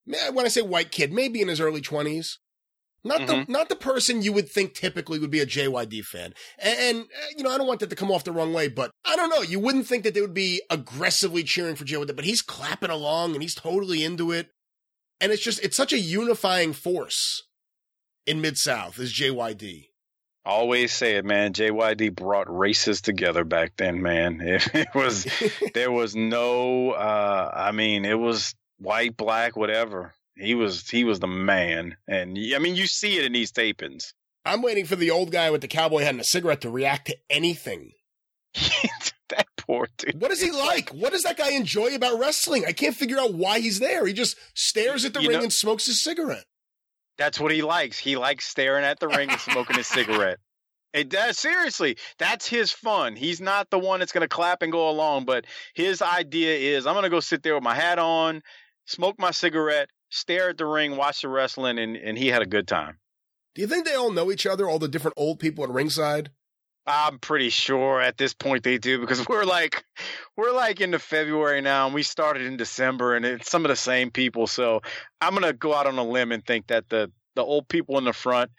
[0.04, 2.38] When I say white kid, maybe in his early twenties.
[3.06, 3.44] Not mm-hmm.
[3.44, 6.32] the not the person you would think typically would be a JYD fan.
[6.58, 8.68] And, and, uh, you know, I don't want that to come off the wrong way,
[8.68, 9.42] but I don't know.
[9.42, 13.34] You wouldn't think that they would be aggressively cheering for JYD, but he's clapping along
[13.34, 14.48] and he's totally into it.
[15.20, 17.42] And it's just it's such a unifying force
[18.26, 19.88] in Mid South is JYD.
[20.46, 21.54] Always say it, man.
[21.54, 24.40] JYD brought races together back then, man.
[24.40, 25.26] It, it was
[25.74, 30.12] there was no uh I mean, it was white, black, whatever.
[30.36, 31.96] He was he was the man.
[32.08, 34.12] And I mean, you see it in these tapings.
[34.44, 37.06] I'm waiting for the old guy with the cowboy hat and a cigarette to react
[37.06, 37.92] to anything.
[39.28, 40.20] that poor dude.
[40.20, 40.90] What is he like?
[40.90, 42.64] What does that guy enjoy about wrestling?
[42.66, 44.06] I can't figure out why he's there.
[44.06, 46.44] He just stares at the you ring know, and smokes his cigarette.
[47.18, 47.98] That's what he likes.
[47.98, 50.38] He likes staring at the ring and smoking his cigarette.
[50.94, 51.96] It does seriously.
[52.18, 53.16] That's his fun.
[53.16, 56.86] He's not the one that's going to clap and go along, but his idea is
[56.86, 58.42] I'm going to go sit there with my hat on,
[58.86, 62.46] smoke my cigarette, stare at the ring, watch the wrestling, and, and he had a
[62.46, 62.98] good time.
[63.56, 66.30] Do you think they all know each other, all the different old people at ringside?
[66.86, 69.84] I'm pretty sure at this point they do because we're like
[70.36, 73.76] we're like into February now and we started in December and it's some of the
[73.76, 74.46] same people.
[74.46, 74.82] So
[75.20, 78.04] I'm gonna go out on a limb and think that the the old people in
[78.04, 78.50] the front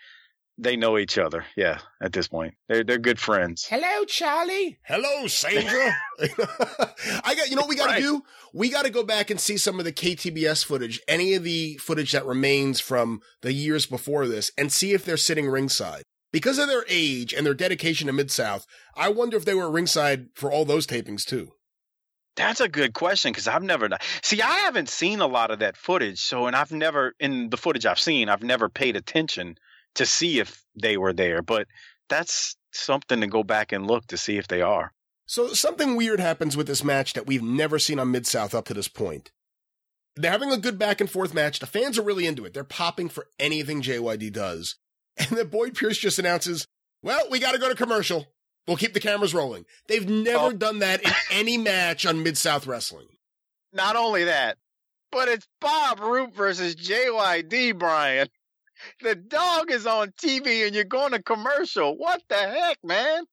[0.58, 1.46] they know each other.
[1.56, 3.66] Yeah, at this point, they're they're good friends.
[3.70, 4.80] Hello, Charlie.
[4.84, 5.96] Hello, Sandra.
[6.20, 8.02] I got you know what we got to right.
[8.02, 8.24] do.
[8.54, 11.76] We got to go back and see some of the KTBS footage, any of the
[11.78, 16.04] footage that remains from the years before this, and see if they're sitting ringside.
[16.36, 19.72] Because of their age and their dedication to Mid South, I wonder if they were
[19.72, 21.54] ringside for all those tapings too.
[22.36, 23.88] That's a good question because I've never
[24.22, 24.42] see.
[24.42, 27.86] I haven't seen a lot of that footage, so and I've never in the footage
[27.86, 29.56] I've seen, I've never paid attention
[29.94, 31.42] to see if they were there.
[31.42, 31.68] But
[32.10, 34.92] that's something to go back and look to see if they are.
[35.28, 38.66] So something weird happens with this match that we've never seen on Mid South up
[38.66, 39.32] to this point.
[40.18, 41.60] They're having a good back and forth match.
[41.60, 42.54] The fans are really into it.
[42.54, 44.76] They're popping for anything JYD does.
[45.18, 46.68] And then Boyd Pierce just announces,
[47.02, 48.26] well, we got to go to commercial.
[48.68, 49.66] We'll keep the cameras rolling.
[49.88, 50.52] They've never oh.
[50.52, 53.08] done that in any match on Mid South Wrestling.
[53.72, 54.58] Not only that,
[55.12, 58.28] but it's Bob Roop versus JYD, Brian.
[59.02, 61.98] The dog is on TV and you're going to commercial.
[61.98, 63.24] What the heck, man?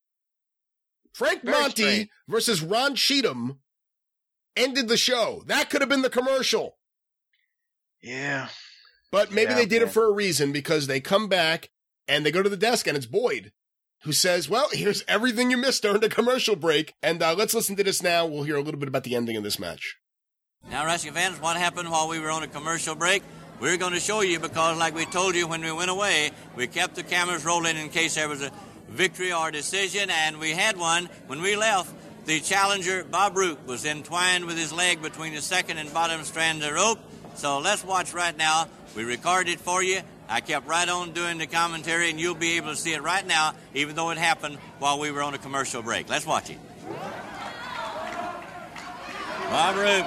[1.13, 2.09] Frank Very Monty strange.
[2.29, 3.59] versus Ron Cheatham
[4.57, 5.43] ended the show.
[5.47, 6.77] That could have been the commercial.
[8.01, 8.49] Yeah.
[9.11, 9.89] But maybe yeah, they did man.
[9.89, 11.71] it for a reason because they come back
[12.09, 13.53] and they go to the desk and it's Boyd
[14.03, 16.95] who says, Well, here's everything you missed during the commercial break.
[17.03, 18.27] And uh, let's listen to this now.
[18.27, 19.97] We'll hear a little bit about the ending of this match.
[20.71, 23.23] Now, wrestling fans, what happened while we were on a commercial break?
[23.61, 26.67] We're going to show you because, like we told you when we went away, we
[26.67, 28.51] kept the cameras rolling in case there was a
[28.89, 31.95] victory or a decision, and we had one when we left.
[32.27, 36.63] The challenger, Bob Roop, was entwined with his leg between the second and bottom strand
[36.63, 36.99] of rope.
[37.35, 38.69] So let's watch right now.
[38.95, 40.03] We recorded it for you.
[40.33, 43.27] I kept right on doing the commentary, and you'll be able to see it right
[43.27, 46.09] now, even though it happened while we were on a commercial break.
[46.09, 46.57] Let's watch it.
[49.51, 50.07] Bob Roop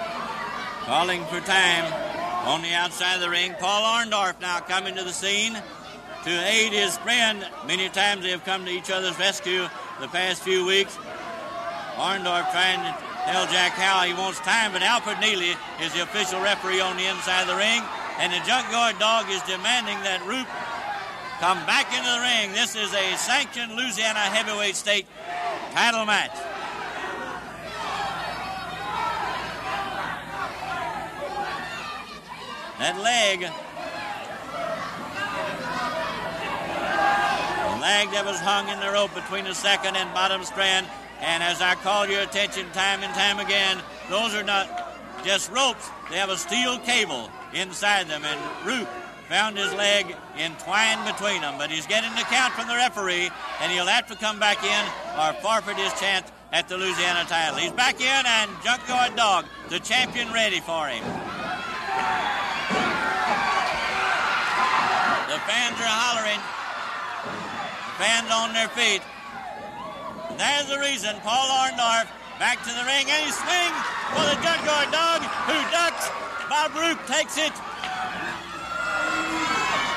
[0.85, 1.85] calling for time
[2.47, 3.53] on the outside of the ring.
[3.59, 5.53] Paul Orndorff now coming to the scene
[6.23, 7.45] to aid his friend.
[7.67, 9.67] Many times they have come to each other's rescue
[10.01, 10.97] the past few weeks.
[11.97, 12.97] Orndorff trying to
[13.31, 17.05] tell Jack Howe he wants time, but Alfred Neely is the official referee on the
[17.05, 17.83] inside of the ring
[18.19, 20.47] and the Junkyard Dog is demanding that Roop
[21.39, 22.53] come back into the ring.
[22.53, 25.07] This is a sanctioned Louisiana heavyweight state
[25.73, 26.31] title match.
[32.79, 33.47] That leg, the
[37.81, 40.85] leg that was hung in the rope between the second and bottom strand,
[41.21, 44.67] and as I call your attention time and time again, those are not
[45.23, 48.87] just ropes, they have a steel cable inside them, and Roop
[49.29, 51.57] found his leg entwined between them.
[51.57, 54.85] But he's getting the count from the referee, and he'll have to come back in
[55.17, 57.57] or forfeit his chance at the Louisiana title.
[57.57, 61.03] He's back in, and Junkyard Dog, the champion, ready for him.
[65.31, 66.39] The fans are hollering.
[67.97, 69.01] fans on their feet.
[70.29, 72.07] And there's the reason Paul Orndorff
[72.39, 73.79] back to the ring, and he swings
[74.11, 76.11] for the Junkyard Dog, who ducks
[76.49, 77.53] Bob Roop takes it.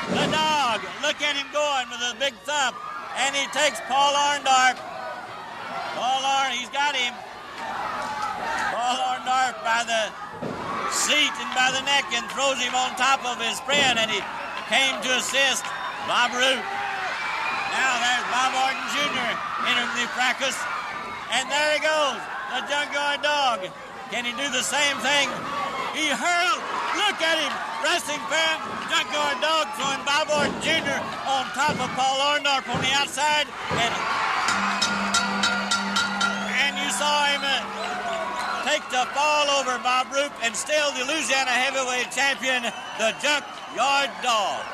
[0.09, 2.73] The dog, look at him going with a big thump.
[3.17, 4.81] And he takes Paul Orndorff.
[5.93, 7.13] Paul Arn, he's got him.
[8.73, 10.09] Paul Orndorff by the
[10.89, 14.01] seat and by the neck and throws him on top of his friend.
[14.01, 14.21] And he
[14.73, 15.61] came to assist
[16.09, 16.65] Bob Roop.
[17.77, 19.29] Now there's Bob Orton Jr.
[19.69, 20.57] entering the fracas.
[21.29, 22.17] And there he goes,
[22.49, 23.69] the junkyard dog.
[24.09, 25.29] Can he do the same thing
[25.95, 26.61] he hurled.
[26.97, 27.53] Look at him.
[27.83, 28.59] Wrestling fan,
[28.91, 30.99] Junkyard Dog throwing Bob Orton Jr.
[31.25, 33.47] on top of Paul Orndorff on the outside.
[33.71, 33.93] And,
[36.59, 41.51] and you saw him uh, take the fall over Bob Roop and still the Louisiana
[41.51, 42.63] heavyweight champion,
[42.99, 44.65] the Junkyard Dog.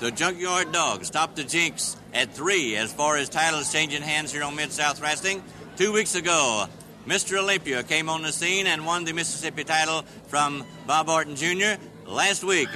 [0.00, 4.42] The Junkyard Dog stopped the jinx at three as far as titles changing hands here
[4.42, 5.42] on Mid South Wrestling.
[5.76, 6.66] Two weeks ago,
[7.06, 7.36] Mr.
[7.38, 11.74] Olympia came on the scene and won the Mississippi title from Bob Orton Jr.
[12.06, 12.68] last week.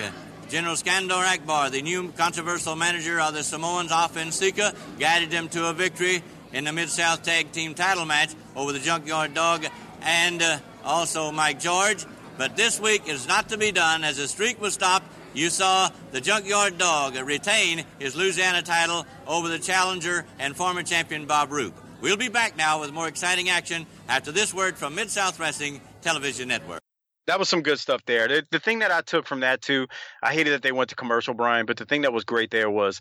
[0.48, 5.48] General Skandar Akbar, the new controversial manager of the Samoans Afa and Sika, guided them
[5.50, 9.64] to a victory in the Mid South Tag Team title match over the Junkyard Dog
[10.02, 12.04] and uh, also Mike George.
[12.36, 15.06] But this week is not to be done as the streak was stopped.
[15.34, 21.26] You saw the Junkyard Dog retain his Louisiana title over the challenger and former champion
[21.26, 21.74] Bob Roop.
[22.06, 25.80] We'll be back now with more exciting action after this word from Mid South Wrestling
[26.02, 26.80] Television Network.
[27.26, 28.28] That was some good stuff there.
[28.28, 29.88] The, the thing that I took from that too,
[30.22, 32.70] I hated that they went to commercial, Brian, but the thing that was great there
[32.70, 33.00] was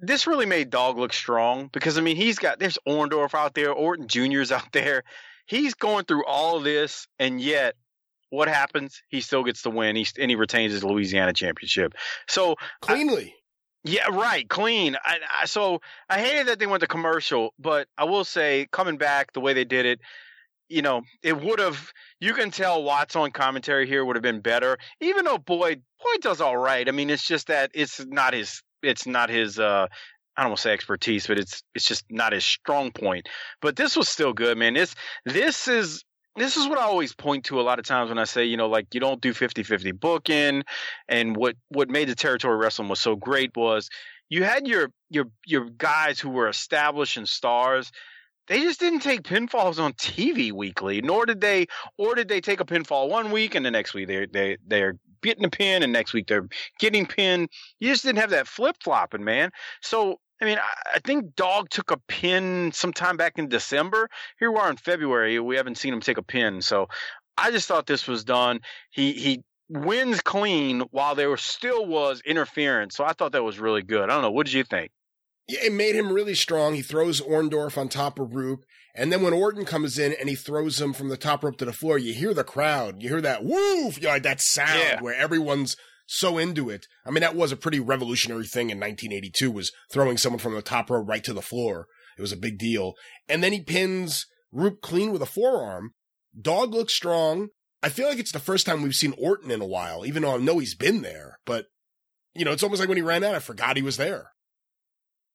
[0.00, 3.72] this really made Dog look strong because I mean he's got there's Orndorff out there,
[3.72, 5.04] Orton Jr.'s out there.
[5.46, 7.74] He's going through all of this, and yet
[8.28, 9.00] what happens?
[9.08, 9.96] He still gets the win.
[9.96, 11.94] He and he retains his Louisiana championship.
[12.28, 13.34] So cleanly.
[13.84, 14.48] Yeah, right.
[14.48, 14.96] Clean.
[15.04, 18.96] I, I, so I hated that they went to commercial, but I will say, coming
[18.96, 20.00] back the way they did it,
[20.68, 21.92] you know, it would have.
[22.20, 26.20] You can tell Watts on commentary here would have been better, even though Boyd Boyd
[26.22, 26.88] does all right.
[26.88, 28.62] I mean, it's just that it's not his.
[28.82, 29.58] It's not his.
[29.58, 29.86] uh
[30.36, 33.28] I don't want to say expertise, but it's it's just not his strong point.
[33.60, 34.74] But this was still good, man.
[34.74, 34.94] This
[35.26, 36.04] this is
[36.36, 38.56] this is what I always point to a lot of times when I say, you
[38.56, 40.62] know, like you don't do 50-50 booking.
[41.08, 43.88] And what what made the territory wrestling was so great was
[44.28, 47.92] you had your your your guys who were established and stars.
[48.48, 51.66] They just didn't take pinfalls on TV weekly, nor did they,
[51.96, 54.98] or did they take a pinfall one week and the next week they they they're
[55.22, 57.48] getting a pin and next week they're getting pinned.
[57.78, 59.50] You just didn't have that flip flopping, man.
[59.80, 64.08] So I mean, I, think Dog took a pin sometime back in December.
[64.40, 65.38] Here we are in February.
[65.38, 66.60] We haven't seen him take a pin.
[66.62, 66.88] So
[67.38, 68.60] I just thought this was done.
[68.90, 72.96] He he wins clean while there still was interference.
[72.96, 74.10] So I thought that was really good.
[74.10, 74.32] I don't know.
[74.32, 74.90] What did you think?
[75.46, 76.74] Yeah, it made him really strong.
[76.74, 78.64] He throws Orndorff on top of Roop.
[78.96, 81.64] And then when Orton comes in and he throws him from the top rope to
[81.64, 83.00] the floor, you hear the crowd.
[83.00, 85.00] You hear that woof, you know, that sound Yeah.
[85.00, 85.76] where everyone's
[86.12, 86.86] so into it.
[87.06, 90.60] I mean, that was a pretty revolutionary thing in 1982 was throwing someone from the
[90.60, 91.86] top row right to the floor.
[92.18, 92.94] It was a big deal.
[93.28, 95.94] And then he pins Roop clean with a forearm.
[96.38, 97.48] Dog looks strong.
[97.82, 100.34] I feel like it's the first time we've seen Orton in a while, even though
[100.34, 101.38] I know he's been there.
[101.46, 101.66] But,
[102.34, 104.28] you know, it's almost like when he ran out, I forgot he was there.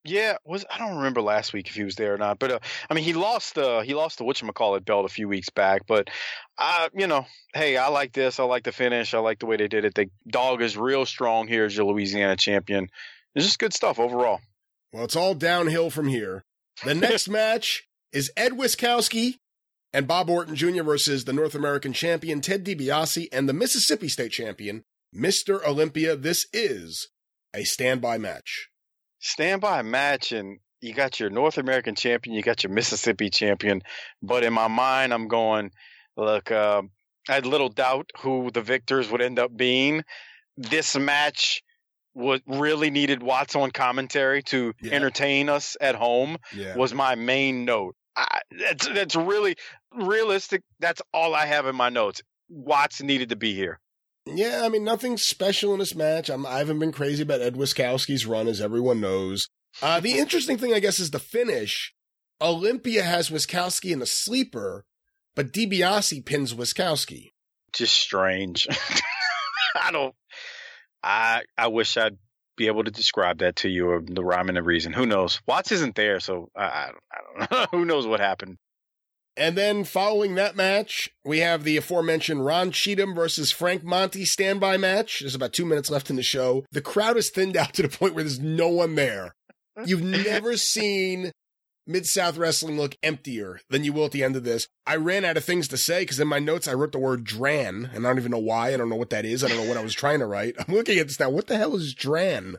[0.04, 2.60] Yeah, was I don't remember last week if he was there or not, but uh,
[2.90, 6.10] I mean he lost the he lost the whatchamacallit belt a few weeks back, but
[6.58, 8.40] I you know, hey, I like this.
[8.40, 9.14] I like the finish.
[9.14, 9.96] I like the way they did it.
[9.96, 12.90] The dog is real strong here as your Louisiana champion.
[13.36, 14.40] It's just good stuff overall.
[14.94, 16.44] Well, it's all downhill from here.
[16.86, 19.36] The next match is Ed Wiskowski
[19.94, 20.84] and Bob Orton Jr.
[20.84, 24.84] versus the North American champion Ted DiBiase and the Mississippi State champion
[25.16, 25.66] Mr.
[25.66, 26.16] Olympia.
[26.16, 27.10] This is
[27.54, 28.70] a standby match.
[29.20, 33.82] Standby match, and you got your North American champion, you got your Mississippi champion,
[34.22, 35.72] but in my mind, I'm going,
[36.16, 36.82] look, uh,
[37.30, 40.04] I had little doubt who the victors would end up being.
[40.56, 41.62] This match
[42.14, 44.94] was really needed Watts on commentary to Yeah.
[44.94, 46.38] entertain us at home.
[46.54, 46.76] Yeah.
[46.76, 47.96] was my main note.
[48.16, 49.56] I, that's that's really
[49.94, 50.64] realistic.
[50.80, 52.24] That's all I have in my notes.
[52.50, 53.80] Watts needed to be here.
[54.36, 56.30] Yeah, I mean, nothing special in this match.
[56.30, 59.48] I'm, I haven't been crazy about Ed Wiskowski's run, as everyone knows.
[59.82, 61.94] Uh, the interesting thing, I guess, is the finish.
[62.42, 64.86] Olympia has Wiskowski in the sleeper,
[65.36, 67.32] but DiBiase pins Wiskowski.
[67.74, 68.68] Just strange.
[69.82, 70.16] I don't.
[71.04, 72.18] I I wish I'd
[72.56, 74.94] be able to describe that to you or the rhyme and the reason.
[74.94, 75.42] Who knows?
[75.48, 77.66] Watts isn't there, so I I, I don't know.
[77.72, 78.58] Who knows what happened?
[79.38, 84.78] And then following that match, we have the aforementioned Ron Cheatham versus Frank Monte standby
[84.78, 85.20] match.
[85.20, 86.66] There's about two minutes left in the show.
[86.72, 89.36] The crowd is thinned out to the point where there's no one there.
[89.86, 91.32] You've never seen
[91.86, 94.68] Mid South Wrestling look emptier than you will at the end of this.
[94.88, 97.24] I ran out of things to say because in my notes I wrote the word
[97.24, 98.74] Dran, and I don't even know why.
[98.74, 99.44] I don't know what that is.
[99.44, 100.56] I don't know what I was trying to write.
[100.60, 101.30] I'm looking at this now.
[101.30, 102.58] What the hell is Dran?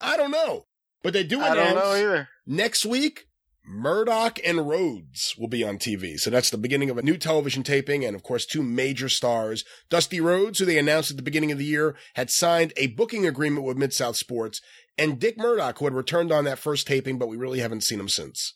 [0.00, 0.64] I don't know.
[1.04, 2.28] But they do I don't know either.
[2.46, 3.25] next week
[3.66, 6.18] Murdoch and Rhodes will be on TV.
[6.18, 8.04] So that's the beginning of a new television taping.
[8.04, 9.64] And of course, two major stars.
[9.90, 13.26] Dusty Rhodes, who they announced at the beginning of the year, had signed a booking
[13.26, 14.60] agreement with Mid South Sports.
[14.96, 18.00] And Dick Murdoch, who had returned on that first taping, but we really haven't seen
[18.00, 18.54] him since.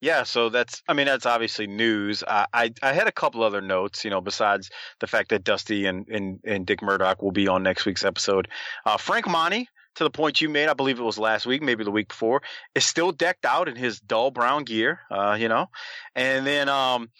[0.00, 2.22] Yeah, so that's I mean that's obviously news.
[2.28, 4.68] I, I I had a couple other notes, you know, besides
[5.00, 8.48] the fact that Dusty and and, and Dick Murdoch will be on next week's episode.
[8.84, 9.66] Uh, Frank Monte,
[9.96, 12.42] to the point you made, I believe it was last week, maybe the week before,
[12.74, 15.68] is still decked out in his dull brown gear, uh, you know,
[16.14, 17.10] and then um.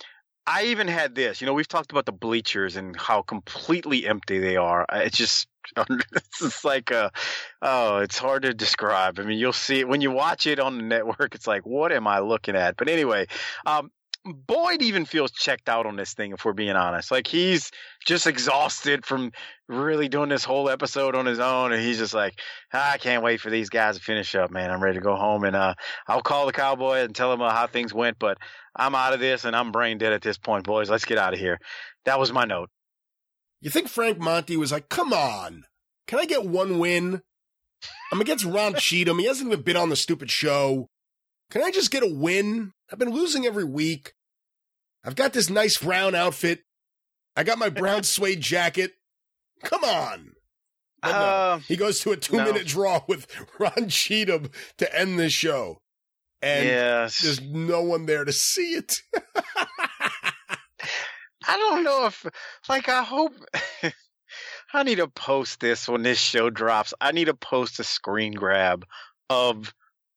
[0.47, 4.39] I even had this, you know, we've talked about the bleachers and how completely empty
[4.41, 4.85] they are.
[4.93, 5.49] It's just,
[5.89, 7.09] it's just like, uh,
[7.63, 9.19] oh, it's hard to describe.
[9.19, 11.35] I mean, you'll see it when you watch it on the network.
[11.35, 12.77] It's like, what am I looking at?
[12.77, 13.27] But anyway,
[13.65, 13.91] um,
[14.25, 17.11] Boyd even feels checked out on this thing, if we're being honest.
[17.11, 17.71] Like he's
[18.07, 19.33] just exhausted from
[19.69, 22.41] really doing this whole episode on his own, and he's just like,
[22.73, 24.71] I can't wait for these guys to finish up, man.
[24.71, 25.75] I'm ready to go home, and uh,
[26.09, 28.19] I'll call the cowboy and tell him uh, how things went.
[28.19, 28.39] But
[28.75, 30.89] I'm out of this, and I'm brain dead at this point, boys.
[30.89, 31.59] Let's get out of here.
[32.05, 32.71] That was my note.
[33.61, 35.65] You think Frank Monte was like, come on,
[36.07, 37.23] can I get one win?
[38.13, 39.19] I'm against Ron Cheatham.
[39.19, 40.89] He hasn't even been on the stupid show.
[41.51, 42.74] Can I just get a win?
[42.93, 44.13] I've been losing every week.
[45.05, 46.61] I've got this nice brown outfit.
[47.37, 48.93] I got my brown suede jacket.
[49.63, 50.33] Come on.
[51.05, 52.45] No, Uh, he goes to a two no.
[52.45, 53.27] minute draw with
[53.59, 55.81] Ron Cheatham to end this show.
[56.41, 57.23] And yes.
[57.23, 59.01] there's no one there to see it.
[61.47, 62.25] I don't know if,
[62.69, 63.33] like, I hope,
[64.73, 66.95] I need to post this when this show drops.
[67.01, 68.85] I need to post a screen grab
[69.31, 69.73] of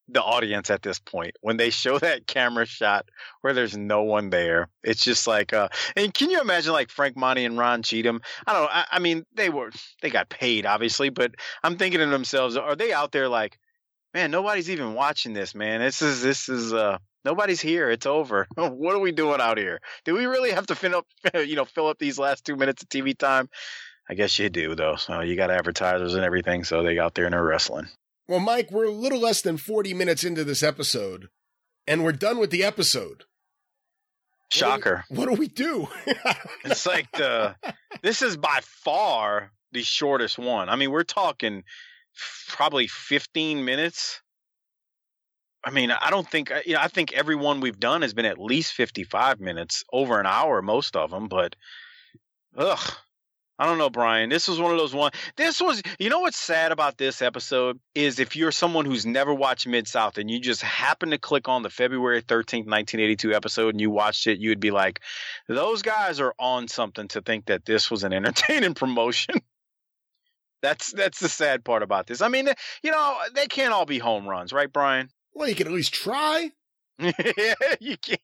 [0.08, 3.08] the audience at this point when they show that camera shot
[3.40, 4.68] where there's no one there.
[4.82, 8.20] It's just like, uh, and can you imagine like Frank Monte and Ron Cheatham?
[8.46, 8.68] I don't know.
[8.70, 9.70] I, I mean, they were
[10.02, 13.58] they got paid obviously, but I'm thinking to themselves, are they out there like,
[14.14, 15.80] man, nobody's even watching this, man.
[15.80, 17.90] This is this is uh nobody's here.
[17.90, 18.46] It's over.
[18.54, 19.80] what are we doing out here?
[20.04, 22.82] Do we really have to fill up, you know, fill up these last two minutes
[22.82, 23.48] of TV time?
[24.10, 24.96] I guess you do, though.
[24.96, 27.88] So you got advertisers and everything, so they out there and they're wrestling.
[28.28, 31.30] Well, Mike, we're a little less than 40 minutes into this episode,
[31.86, 33.24] and we're done with the episode.
[34.50, 35.04] Shocker.
[35.08, 36.14] What do we, what do, we do?
[36.64, 37.56] it's like the
[38.02, 40.68] this is by far the shortest one.
[40.68, 41.64] I mean, we're talking
[42.48, 44.20] probably 15 minutes.
[45.64, 46.80] I mean, I don't think you know.
[46.80, 50.62] I think every one we've done has been at least 55 minutes, over an hour,
[50.62, 51.28] most of them.
[51.28, 51.56] But,
[52.56, 52.92] ugh,
[53.58, 54.28] I don't know, Brian.
[54.28, 55.10] This was one of those one.
[55.36, 59.34] This was, you know, what's sad about this episode is if you're someone who's never
[59.34, 63.70] watched Mid South and you just happen to click on the February 13th, 1982 episode
[63.70, 65.00] and you watched it, you would be like,
[65.48, 69.34] those guys are on something to think that this was an entertaining promotion.
[70.62, 72.20] that's that's the sad part about this.
[72.20, 72.54] I mean, eh,
[72.84, 75.08] you know, they can't all be home runs, right, Brian?
[75.34, 76.50] Well, you can at least try.
[76.98, 78.18] yeah, you can.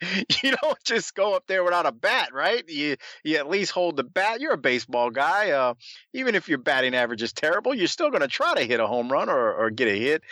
[0.42, 2.68] you don't just go up there without a bat, right?
[2.68, 4.40] You you at least hold the bat.
[4.40, 5.50] You're a baseball guy.
[5.50, 5.74] Uh,
[6.12, 8.86] even if your batting average is terrible, you're still going to try to hit a
[8.86, 10.22] home run or, or get a hit.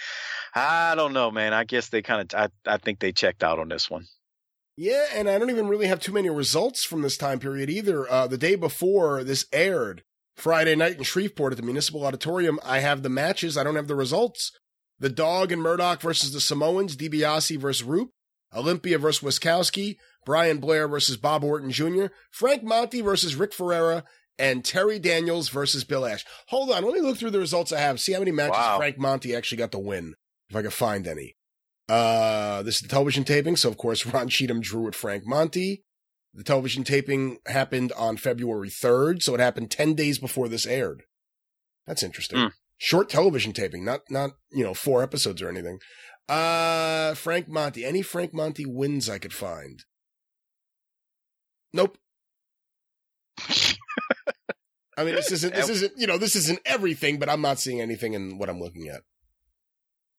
[0.54, 1.52] I don't know, man.
[1.52, 2.38] I guess they kind of.
[2.38, 4.06] I I think they checked out on this one.
[4.76, 8.10] Yeah, and I don't even really have too many results from this time period either.
[8.10, 10.02] Uh, the day before this aired,
[10.36, 13.56] Friday night in Shreveport at the Municipal Auditorium, I have the matches.
[13.56, 14.50] I don't have the results.
[14.98, 18.10] The Dog and Murdoch versus the Samoans, DiBiase versus Roop,
[18.55, 24.05] Olympia versus Wiskowski, Brian Blair versus Bob Orton Jr., Frank Monte versus Rick Ferreira,
[24.38, 26.24] and Terry Daniels versus Bill Ash.
[26.48, 28.00] Hold on, let me look through the results I have.
[28.00, 28.78] See how many matches wow.
[28.78, 30.14] Frank Monte actually got to win,
[30.48, 31.36] if I can find any.
[31.88, 35.82] Uh, this is the television taping, so of course Ron Cheatham drew with Frank Monte.
[36.32, 41.05] The television taping happened on February 3rd, so it happened 10 days before this aired.
[41.86, 42.38] That's interesting.
[42.38, 42.52] Mm.
[42.78, 45.78] Short television taping, not not, you know, four episodes or anything.
[46.29, 47.85] Uh, Frank Monte.
[47.85, 49.85] Any Frank Monte wins I could find.
[51.72, 51.99] Nope.
[54.97, 57.81] I mean, this isn't, this isn't, you know, this isn't everything, but I'm not seeing
[57.81, 59.03] anything in what I'm looking at.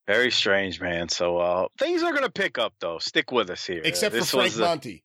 [0.06, 1.10] Very strange, man.
[1.10, 3.00] So, uh, things are going to pick up though.
[3.00, 3.82] Stick with us here.
[3.84, 5.04] Except uh, for Frank Monte.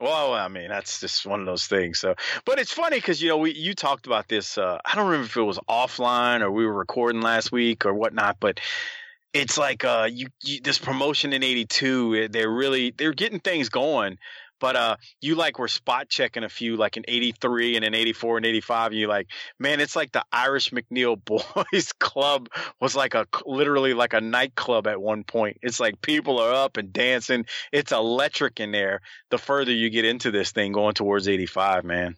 [0.00, 1.98] Well, I mean, that's just one of those things.
[1.98, 2.14] So,
[2.44, 4.56] but it's funny because you know we you talked about this.
[4.56, 7.92] Uh, I don't remember if it was offline or we were recording last week or
[7.92, 8.60] whatnot, but
[9.32, 13.68] it's like uh you, you, this promotion in 82 eh, they're really they're getting things
[13.68, 14.18] going
[14.60, 18.38] but uh you like were spot checking a few like in 83 and in 84
[18.38, 22.48] and 85 and you like man it's like the irish mcneil boys club
[22.80, 25.58] was like a literally like a nightclub at one point.
[25.62, 27.46] It's like people are up and dancing.
[27.72, 29.00] It's electric in there
[29.30, 32.16] the further you get into this thing going towards 85 man.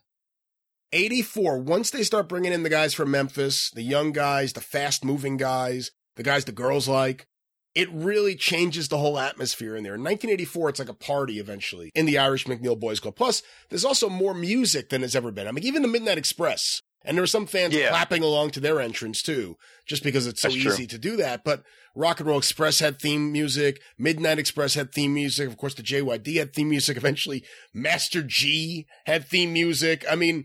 [0.92, 5.04] 84 once they start bringing in the guys from memphis the young guys the fast
[5.04, 7.26] moving guys the guys the girls like.
[7.72, 9.94] It really changes the whole atmosphere in there.
[9.94, 13.14] In 1984, it's like a party eventually in the Irish McNeil Boys Club.
[13.14, 15.46] Plus, there's also more music than has ever been.
[15.46, 16.82] I mean, even the Midnight Express.
[17.04, 17.88] And there were some fans yeah.
[17.88, 19.56] clapping along to their entrance too,
[19.86, 20.86] just because it's so That's easy true.
[20.86, 21.44] to do that.
[21.44, 21.62] But
[21.94, 23.80] Rock and Roll Express had theme music.
[23.98, 25.48] Midnight Express had theme music.
[25.48, 26.96] Of course, the JYD had theme music.
[26.96, 30.04] Eventually, Master G had theme music.
[30.10, 30.44] I mean,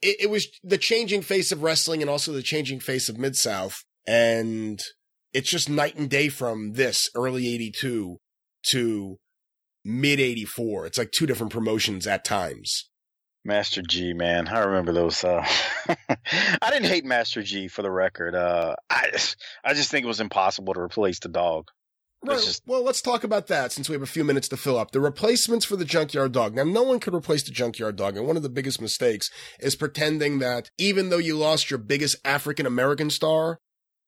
[0.00, 3.34] it, it was the changing face of wrestling and also the changing face of Mid
[3.34, 3.82] South.
[4.06, 4.80] And
[5.36, 8.16] it's just night and day from this early 82
[8.70, 9.18] to
[9.84, 10.86] mid 84.
[10.86, 12.88] It's like two different promotions at times.
[13.44, 15.22] Master G, man, I remember those.
[15.22, 15.46] Uh,
[16.08, 18.34] I didn't hate Master G for the record.
[18.34, 19.10] Uh, I
[19.62, 21.66] I just think it was impossible to replace the dog.
[22.24, 22.38] Right.
[22.38, 22.62] Just...
[22.66, 24.92] Well, let's talk about that since we have a few minutes to fill up.
[24.92, 26.54] The replacements for the Junkyard Dog.
[26.54, 29.30] Now, no one could replace the Junkyard Dog, and one of the biggest mistakes
[29.60, 33.60] is pretending that even though you lost your biggest African American star,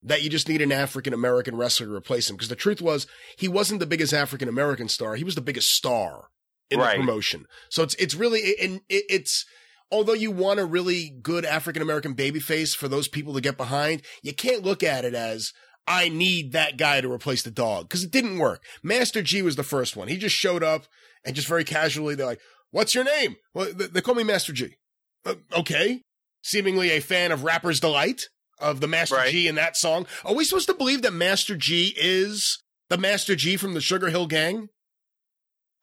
[0.02, 2.36] that you just need an African American wrestler to replace him.
[2.36, 5.16] Because the truth was, he wasn't the biggest African American star.
[5.16, 6.28] He was the biggest star
[6.70, 6.92] in right.
[6.92, 7.46] the promotion.
[7.70, 9.44] So it's, it's really, and it, it's,
[9.90, 14.02] although you want a really good African American babyface for those people to get behind,
[14.22, 15.52] you can't look at it as,
[15.86, 17.88] I need that guy to replace the dog.
[17.88, 18.62] Cause it didn't work.
[18.82, 20.08] Master G was the first one.
[20.08, 20.84] He just showed up
[21.24, 22.40] and just very casually, they're like,
[22.70, 23.36] what's your name?
[23.54, 24.76] Well, they call me Master G.
[25.24, 26.02] Uh, okay.
[26.42, 28.28] Seemingly a fan of Rapper's Delight
[28.60, 29.30] of the Master right.
[29.30, 30.06] G in that song.
[30.24, 34.08] Are we supposed to believe that Master G is the Master G from the Sugar
[34.08, 34.68] Hill Gang?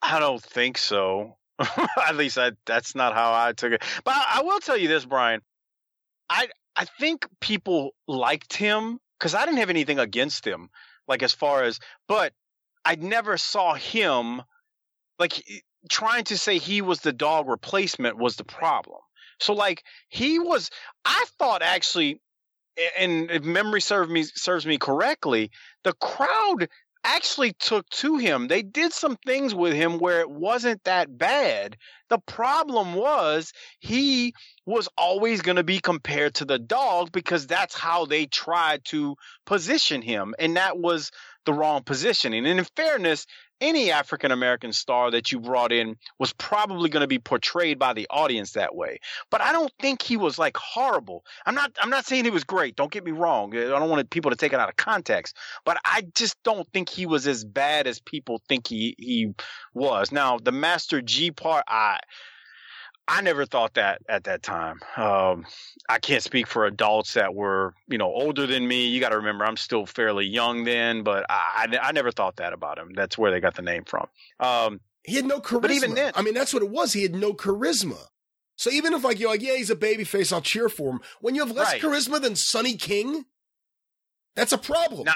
[0.02, 1.36] I don't think so.
[1.58, 3.82] At least I, that's not how I took it.
[4.04, 5.40] But I, I will tell you this, Brian.
[6.28, 10.68] I I think people liked him because I didn't have anything against him,
[11.08, 12.32] like as far as, but
[12.84, 14.42] I never saw him
[15.18, 15.42] like
[15.88, 19.00] trying to say he was the dog replacement was the problem.
[19.40, 20.70] So like he was,
[21.04, 22.20] I thought actually,
[22.98, 25.50] and if memory serves me serves me correctly,
[25.84, 26.68] the crowd
[27.06, 28.48] actually took to him.
[28.48, 31.76] They did some things with him where it wasn't that bad.
[32.08, 34.34] The problem was he
[34.66, 39.14] was always going to be compared to the dog because that's how they tried to
[39.44, 40.34] position him.
[40.38, 41.12] And that was
[41.46, 42.46] the wrong positioning.
[42.46, 43.26] And in fairness,
[43.60, 47.94] any African American star that you brought in was probably going to be portrayed by
[47.94, 48.98] the audience that way.
[49.30, 51.24] But I don't think he was like horrible.
[51.46, 52.76] I'm not I'm not saying he was great.
[52.76, 53.56] Don't get me wrong.
[53.56, 55.36] I don't want people to take it out of context.
[55.64, 59.32] But I just don't think he was as bad as people think he he
[59.72, 60.12] was.
[60.12, 61.98] Now, the Master G part I
[63.08, 64.80] I never thought that at that time.
[64.96, 65.46] Um,
[65.88, 68.88] I can't speak for adults that were, you know, older than me.
[68.88, 72.36] You got to remember, I'm still fairly young then, but I, I, I, never thought
[72.36, 72.92] that about him.
[72.94, 74.08] That's where they got the name from.
[74.40, 75.62] Um, he had no charisma.
[75.62, 76.92] But even then, I mean, that's what it was.
[76.92, 77.98] He had no charisma.
[78.56, 81.00] So even if like you're like, yeah, he's a baby face, I'll cheer for him.
[81.20, 81.82] When you have less right.
[81.82, 83.24] charisma than Sonny King,
[84.34, 85.04] that's a problem.
[85.04, 85.14] Now,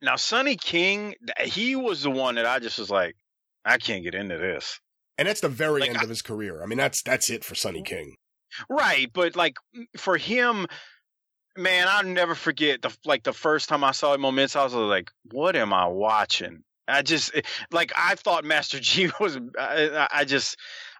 [0.00, 3.16] now, Sonny King, he was the one that I just was like,
[3.64, 4.80] I can't get into this.
[5.18, 6.62] And that's the very like, end I, of his career.
[6.62, 8.14] I mean, that's that's it for Sonny King.
[8.70, 9.56] Right, but like
[9.96, 10.66] for him,
[11.56, 14.64] man, I'll never forget the like the first time I saw him on Mid I
[14.64, 19.38] was like, "What am I watching?" I just eh, like I thought Master G was.
[19.58, 20.56] I, I just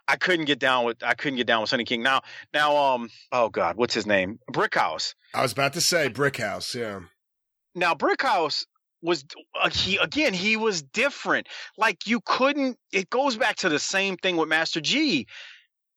[0.07, 2.03] I couldn't get down with I couldn't get down with Sonny King.
[2.03, 2.21] Now
[2.53, 4.39] now um oh God, what's his name?
[4.51, 5.15] Brickhouse.
[5.33, 6.75] I was about to say Brickhouse.
[6.75, 7.01] Yeah.
[7.75, 8.65] Now Brickhouse,
[9.01, 9.25] was
[9.59, 11.47] uh, he again he was different.
[11.77, 15.27] Like you couldn't it goes back to the same thing with master g.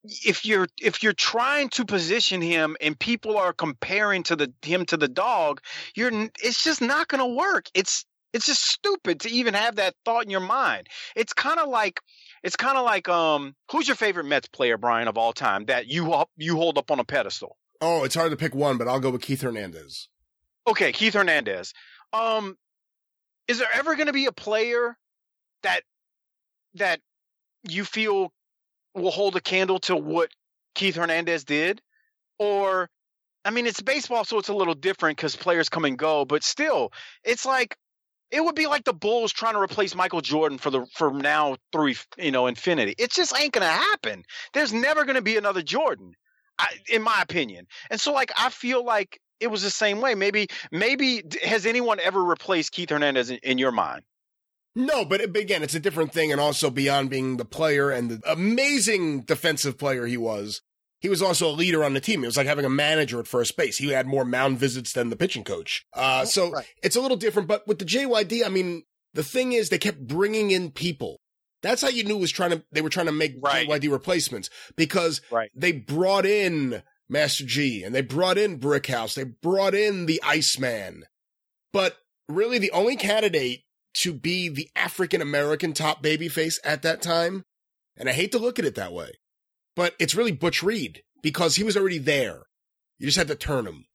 [0.03, 4.85] If you're if you're trying to position him and people are comparing to the him
[4.87, 5.61] to the dog
[5.95, 7.67] you're it's just not going to work.
[7.73, 10.87] It's it's just stupid to even have that thought in your mind.
[11.15, 12.01] It's kind of like
[12.43, 15.87] it's kind of like um who's your favorite Mets player Brian of all time that
[15.87, 17.57] you you hold up on a pedestal?
[17.79, 20.09] Oh it's hard to pick one but I'll go with Keith Hernandez.
[20.67, 21.73] Okay Keith Hernandez.
[22.11, 22.57] Um
[23.47, 24.97] is there ever going to be a player
[25.63, 25.81] that
[26.75, 26.99] that
[27.67, 28.31] you feel
[28.95, 30.29] will hold a candle to what
[30.75, 31.81] Keith Hernandez did?
[32.39, 32.89] Or
[33.45, 36.43] I mean, it's baseball, so it's a little different because players come and go, but
[36.43, 36.91] still,
[37.23, 37.75] it's like
[38.31, 41.57] it would be like the Bulls trying to replace Michael Jordan for the for now
[41.71, 42.95] through you know infinity.
[42.97, 44.23] It just ain't gonna happen.
[44.53, 46.13] There's never gonna be another Jordan,
[46.57, 47.67] I, in my opinion.
[47.89, 50.15] And so, like, I feel like it was the same way.
[50.15, 54.03] Maybe, maybe has anyone ever replaced Keith Hernandez in, in your mind?
[54.75, 56.31] No, but again, it's a different thing.
[56.31, 60.61] And also beyond being the player and the amazing defensive player he was,
[60.99, 62.23] he was also a leader on the team.
[62.23, 63.77] It was like having a manager at first base.
[63.77, 65.85] He had more mound visits than the pitching coach.
[65.93, 66.65] Uh, so right.
[66.81, 67.47] it's a little different.
[67.47, 68.83] But with the JYD, I mean,
[69.13, 71.19] the thing is they kept bringing in people.
[71.61, 73.67] That's how you knew was trying to, they were trying to make right.
[73.67, 75.51] JYD replacements because right.
[75.53, 81.05] they brought in Master G, and they brought in Brickhouse, they brought in the Iceman.
[81.71, 81.97] But
[82.27, 83.63] really, the only candidate
[83.95, 87.43] to be the African American top babyface at that time,
[87.97, 89.11] and I hate to look at it that way,
[89.75, 92.43] but it's really Butch Reed because he was already there.
[92.99, 93.85] You just had to turn him.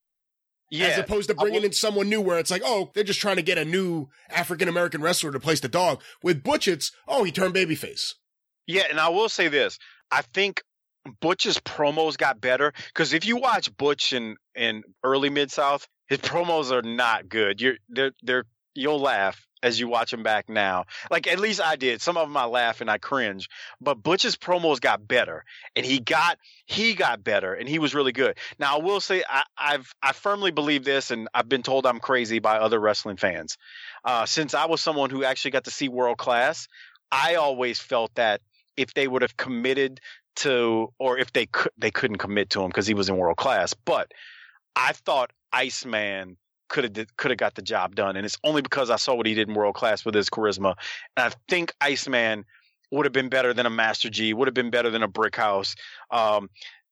[0.70, 0.88] Yeah.
[0.88, 3.42] As opposed to bringing in someone new where it's like, oh, they're just trying to
[3.42, 6.02] get a new African American wrestler to place the dog.
[6.22, 8.14] With Butch, it's, oh, he turned babyface.
[8.66, 9.78] Yeah, and I will say this.
[10.10, 10.62] I think
[11.20, 16.18] Butch's promos got better because if you watch Butch in in early Mid South, his
[16.18, 17.60] promos are not good.
[17.60, 18.44] You're they're they're
[18.74, 20.84] you'll laugh as you watch him back now.
[21.10, 22.00] Like at least I did.
[22.00, 23.48] Some of them I laugh and I cringe,
[23.80, 25.44] but Butch's promos got better,
[25.74, 28.38] and he got he got better, and he was really good.
[28.58, 32.00] Now I will say I, I've I firmly believe this, and I've been told I'm
[32.00, 33.58] crazy by other wrestling fans.
[34.04, 36.68] Uh, since I was someone who actually got to see world class,
[37.10, 38.40] I always felt that
[38.76, 40.00] if they would have committed
[40.38, 43.36] to, or if they could, they couldn't commit to him because he was in world
[43.36, 43.74] class.
[43.74, 44.12] But
[44.76, 46.36] I thought Iceman
[46.68, 49.26] could have could have got the job done, and it's only because I saw what
[49.26, 50.76] he did in world class with his charisma.
[51.16, 52.44] And I think Iceman
[52.90, 55.74] would have been better than a Master G, would have been better than a Brickhouse.
[56.10, 56.48] Um,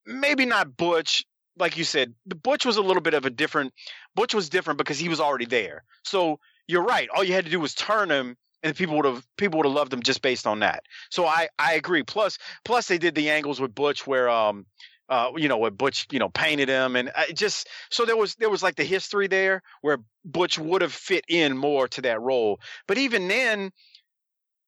[0.07, 1.25] maybe not Butch,
[1.59, 2.15] like you said.
[2.27, 3.73] the Butch was a little bit of a different.
[4.15, 5.85] Butch was different because he was already there.
[6.05, 7.09] So you're right.
[7.15, 9.75] All you had to do was turn him and people would have people would have
[9.75, 10.83] loved him just based on that.
[11.11, 12.03] So I I agree.
[12.03, 14.67] Plus plus they did the angles with Butch where um
[15.09, 18.35] uh you know where Butch you know painted him and I just so there was
[18.37, 22.21] there was like the history there where Butch would have fit in more to that
[22.21, 22.61] role.
[22.89, 23.71] But even then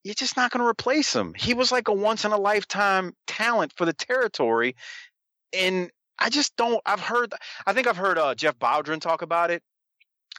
[0.05, 1.35] you're just not going to replace him.
[1.37, 4.77] He was like a once in a lifetime talent for the territory
[5.53, 6.81] and I just don't.
[6.85, 7.33] I've heard.
[7.67, 9.63] I think I've heard uh, Jeff Bowdren talk about it.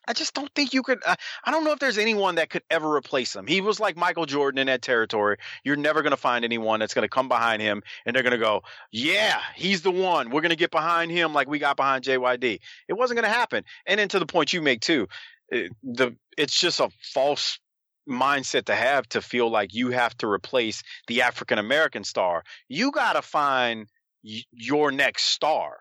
[0.10, 1.04] I just don't think you could.
[1.06, 3.46] Uh, I don't know if there's anyone that could ever replace him.
[3.46, 5.38] He was like Michael Jordan in that territory.
[5.64, 8.32] You're never going to find anyone that's going to come behind him and they're going
[8.32, 10.32] to go, yeah, he's the one.
[10.32, 12.60] We're going to get behind him like we got behind JYD.
[12.88, 13.64] It wasn't going to happen.
[13.86, 15.08] And then to the point you make too,
[15.50, 17.60] it, the it's just a false
[18.10, 22.44] mindset to have to feel like you have to replace the African American star.
[22.68, 23.88] You got to find
[24.24, 25.78] y- your next star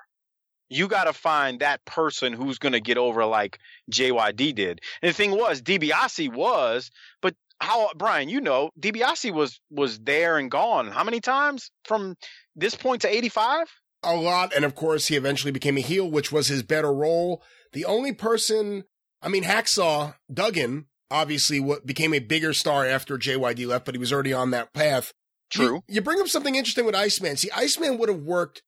[0.68, 3.58] you got to find that person who's going to get over like
[3.90, 4.80] JYD did.
[5.02, 6.90] And the thing was, DiBiase was,
[7.20, 10.88] but how Brian, you know, DiBiase was was there and gone.
[10.88, 12.16] How many times from
[12.54, 13.66] this point to 85?
[14.04, 17.42] A lot, and of course he eventually became a heel, which was his better role.
[17.72, 18.84] The only person,
[19.20, 23.98] I mean, Hacksaw Duggan obviously what became a bigger star after JYD left, but he
[23.98, 25.12] was already on that path.
[25.50, 25.82] True.
[25.88, 27.36] You, you bring up something interesting with Iceman.
[27.36, 28.62] See, Iceman would have worked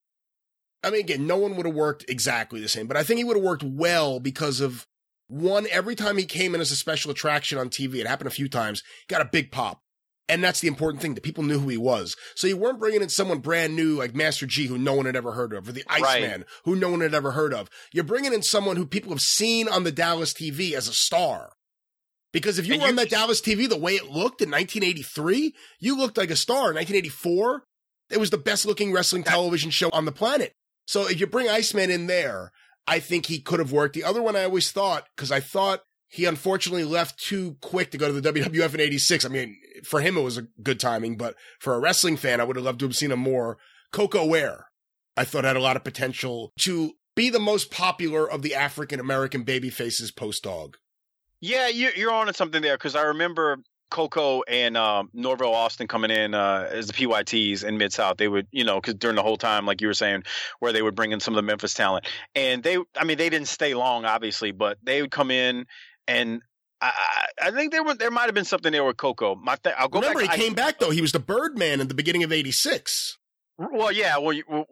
[0.82, 3.24] I mean, again, no one would have worked exactly the same, but I think he
[3.24, 4.86] would have worked well because of
[5.28, 8.32] one, every time he came in as a special attraction on TV, it happened a
[8.32, 9.80] few times, got a big pop.
[10.28, 12.16] And that's the important thing that people knew who he was.
[12.36, 15.16] So you weren't bringing in someone brand new like Master G who no one had
[15.16, 16.48] ever heard of or the Iceman right.
[16.64, 17.68] who no one had ever heard of.
[17.92, 21.50] You're bringing in someone who people have seen on the Dallas TV as a star.
[22.32, 25.52] Because if you and were on that Dallas TV the way it looked in 1983,
[25.80, 26.70] you looked like a star.
[26.70, 27.64] In 1984,
[28.10, 30.54] it was the best looking wrestling television show on the planet.
[30.86, 32.52] So if you bring Iceman in there,
[32.86, 33.94] I think he could have worked.
[33.94, 37.98] The other one I always thought, because I thought he unfortunately left too quick to
[37.98, 39.24] go to the WWF in 86.
[39.24, 42.44] I mean, for him, it was a good timing, but for a wrestling fan, I
[42.44, 43.58] would have loved to have seen him more.
[43.92, 44.66] Koko Ware,
[45.16, 48.98] I thought had a lot of potential to be the most popular of the African
[48.98, 50.76] American baby faces post dog.
[51.40, 53.58] Yeah, you're on to something there because I remember
[53.90, 58.28] Koko and um, Norvell Austin coming in uh, as the PYTs in Mid South, they
[58.28, 60.22] would, you know, because during the whole time, like you were saying,
[60.60, 63.28] where they would bring in some of the Memphis talent, and they, I mean, they
[63.28, 65.66] didn't stay long, obviously, but they would come in,
[66.08, 66.40] and
[66.80, 66.92] I,
[67.42, 69.34] I think there were there might have been something there with Koko.
[69.34, 70.34] My th- I'll go Remember, back.
[70.34, 70.90] he came back though.
[70.90, 73.18] He was the Birdman in the beginning of '86.
[73.58, 74.30] Well, yeah, well,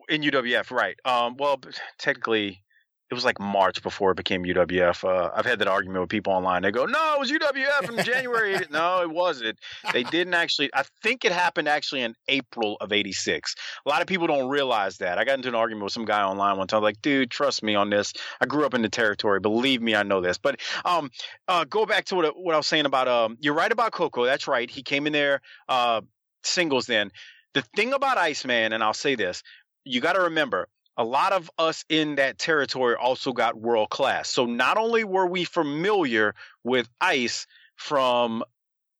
[0.08, 0.96] in UWF, right?
[1.04, 1.60] Um, well,
[1.98, 2.62] technically,
[3.10, 5.02] it was like March before it became UWF.
[5.02, 6.62] Uh, I've had that argument with people online.
[6.62, 9.58] They go, "No, it was UWF in January." no, it wasn't.
[9.92, 10.70] They didn't actually.
[10.74, 13.54] I think it happened actually in April of '86.
[13.86, 15.18] A lot of people don't realize that.
[15.18, 16.82] I got into an argument with some guy online one time.
[16.82, 18.12] Like, dude, trust me on this.
[18.40, 19.40] I grew up in the territory.
[19.40, 20.36] Believe me, I know this.
[20.36, 21.10] But um,
[21.46, 23.38] uh, go back to what what I was saying about um.
[23.40, 24.24] You're right about Koko.
[24.26, 24.70] That's right.
[24.70, 26.02] He came in there uh
[26.42, 26.86] singles.
[26.86, 27.10] Then
[27.54, 29.42] the thing about Iceman, and I'll say this,
[29.84, 30.68] you got to remember
[30.98, 34.28] a lot of us in that territory also got world class.
[34.28, 36.34] So not only were we familiar
[36.64, 37.46] with Ice
[37.76, 38.42] from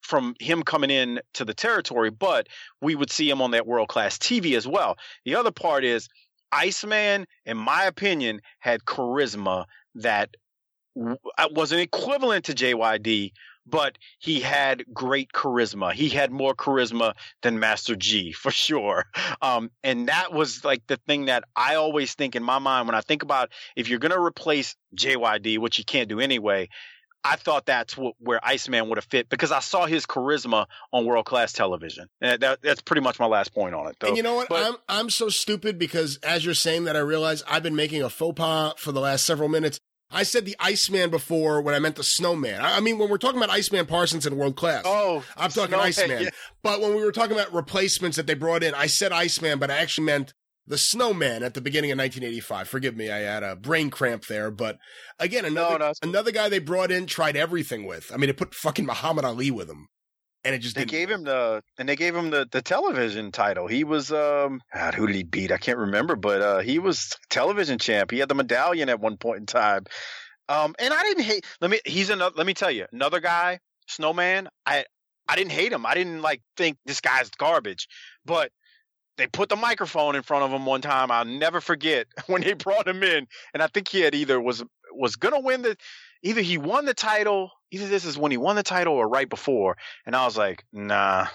[0.01, 2.47] from him coming in to the territory, but
[2.81, 4.97] we would see him on that world class TV as well.
[5.27, 6.09] The other part is
[6.51, 10.31] Iceman, in my opinion, had charisma that
[10.99, 13.33] uh, was an equivalent to JYD,
[13.69, 15.93] but he had great charisma.
[15.93, 19.07] He had more charisma than Master G for sure.
[19.43, 22.95] Um, and that was like the thing that I always think in my mind when
[22.95, 26.69] I think about if you're going to replace JYD, which you can't do anyway.
[27.25, 31.05] I thought that's what, where Iceman would have fit because I saw his charisma on
[31.05, 32.07] world class television.
[32.21, 33.97] And that, that's pretty much my last point on it.
[33.99, 34.09] Though.
[34.09, 34.49] And you know what?
[34.49, 38.03] But, I'm I'm so stupid because as you're saying that, I realize I've been making
[38.03, 39.81] a faux pas for the last several minutes.
[40.11, 42.61] I said the Iceman before when I meant the Snowman.
[42.61, 45.87] I mean, when we're talking about Iceman Parsons in world class, oh, I'm talking Snowman,
[45.87, 46.23] Iceman.
[46.23, 46.31] Yeah.
[46.63, 49.71] But when we were talking about replacements that they brought in, I said Iceman, but
[49.71, 50.33] I actually meant
[50.67, 52.69] the Snowman at the beginning of 1985.
[52.69, 54.51] Forgive me, I had a brain cramp there.
[54.51, 54.79] But
[55.19, 58.11] again, another no, no, another guy they brought in tried everything with.
[58.13, 59.89] I mean, it put fucking Muhammad Ali with him
[60.45, 63.67] and it just they gave him the and they gave him the the television title.
[63.67, 65.53] He was um God, who did he beat?
[65.53, 68.11] I can't remember, but uh he was television champ.
[68.11, 69.85] He had the medallion at one point in time.
[70.49, 73.61] Um and I didn't hate let me he's another let me tell you, another guy,
[73.87, 74.85] Snowman, I
[75.29, 75.85] I didn't hate him.
[75.85, 77.87] I didn't like think this guy's garbage.
[78.25, 78.51] But
[79.19, 81.11] they put the microphone in front of him one time.
[81.11, 84.65] I'll never forget when they brought him in, and I think he had either was
[84.93, 85.77] was gonna win the
[86.23, 89.29] either he won the title, either this is when he won the title or right
[89.29, 89.77] before.
[90.07, 91.27] And I was like, nah.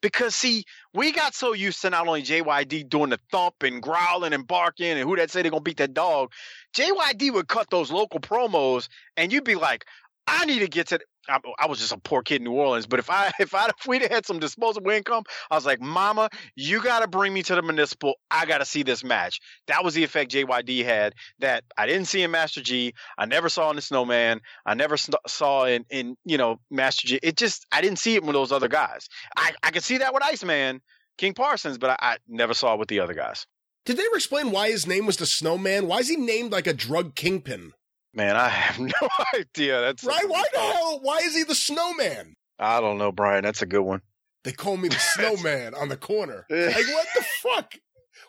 [0.00, 0.64] Because see,
[0.94, 4.86] we got so used to not only JYD doing the thump and growling and barking
[4.86, 6.32] and who that say they're gonna beat that dog.
[6.76, 9.84] JYD would cut those local promos and you'd be like,
[10.26, 11.00] I need to get to.
[11.28, 13.66] I, I, was just a poor kid in New Orleans, but if I if I
[13.66, 17.42] if we'd had some disposable income, I was like, Mama, you got to bring me
[17.44, 18.14] to the municipal.
[18.30, 19.40] I got to see this match.
[19.66, 22.94] That was the effect JYD had that I didn't see in Master G.
[23.16, 24.40] I never saw in the Snowman.
[24.66, 27.20] I never saw in in you know Master G.
[27.22, 29.08] It just I didn't see it with those other guys.
[29.36, 30.80] I I could see that with Iceman,
[31.16, 33.46] King Parsons, but I, I never saw it with the other guys.
[33.84, 35.86] Did they ever explain why his name was the Snowman?
[35.86, 37.72] Why is he named like a drug kingpin?
[38.14, 39.80] Man, I have no idea.
[39.80, 40.28] That's right.
[40.28, 41.00] Why the hell?
[41.02, 42.34] Why is he the Snowman?
[42.58, 43.44] I don't know, Brian.
[43.44, 44.02] That's a good one.
[44.44, 46.46] They call me the Snowman on the corner.
[46.50, 47.74] Like what the fuck?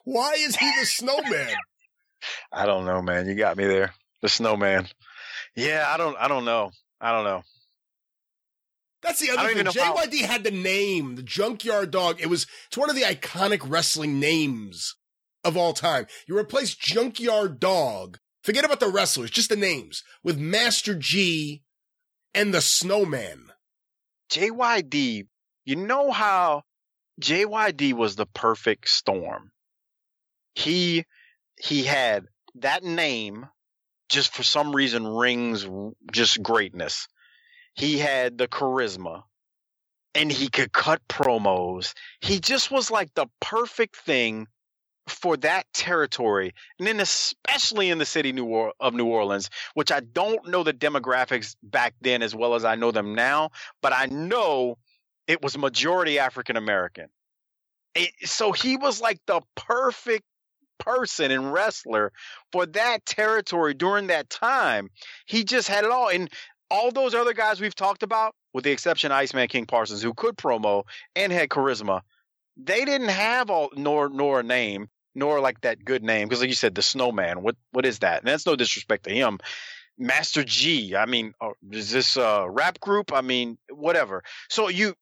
[0.04, 1.56] Why is he the Snowman?
[2.52, 3.28] I don't know, man.
[3.28, 3.94] You got me there.
[4.22, 4.88] The Snowman.
[5.56, 6.18] Yeah, I don't.
[6.18, 6.72] I don't know.
[7.00, 7.42] I don't know.
[9.02, 9.66] That's the other thing.
[9.66, 10.34] JYD how...
[10.34, 12.20] had the name, the Junkyard Dog.
[12.20, 14.96] It was it's one of the iconic wrestling names
[15.44, 16.08] of all time.
[16.28, 18.20] You replace Junkyard Dog,
[18.50, 21.62] forget about the wrestlers, just the names, with Master G
[22.34, 23.52] and the Snowman.
[24.32, 25.28] JYD,
[25.66, 26.64] you know how
[27.22, 29.52] JYD was the perfect storm.
[30.56, 31.06] He
[31.60, 32.26] he had
[32.56, 33.45] that name
[34.10, 35.68] just for some reason rings
[36.12, 37.08] just greatness.
[37.76, 39.26] He had the charisma
[40.16, 41.93] and he could cut promos.
[42.20, 44.47] He just was like the perfect thing
[45.12, 46.53] for that territory.
[46.78, 48.30] And then especially in the city
[48.80, 52.76] of New Orleans, which I don't know the demographics back then as well as I
[52.76, 53.51] know them now,
[53.82, 54.78] but I know
[55.28, 57.07] it was majority African American.
[57.95, 60.26] Eh, so he was like the perfect
[60.80, 62.12] person and wrestler
[62.51, 64.89] for that territory during that time.
[65.26, 66.10] He just had it all.
[66.10, 66.30] And
[66.72, 70.14] all those other guys we've talked about, with the exception of Iceman King Parsons, who
[70.14, 70.84] could promo
[71.16, 72.01] and had charisma,
[72.57, 74.89] they didn't have all nor nor a name
[75.20, 78.20] nor like that good name because like you said the snowman what what is that?
[78.20, 79.40] And that's no disrespect to him.
[79.98, 83.14] Master g i mean uh, is this a rap group?
[83.14, 84.24] I mean whatever.
[84.50, 84.96] So you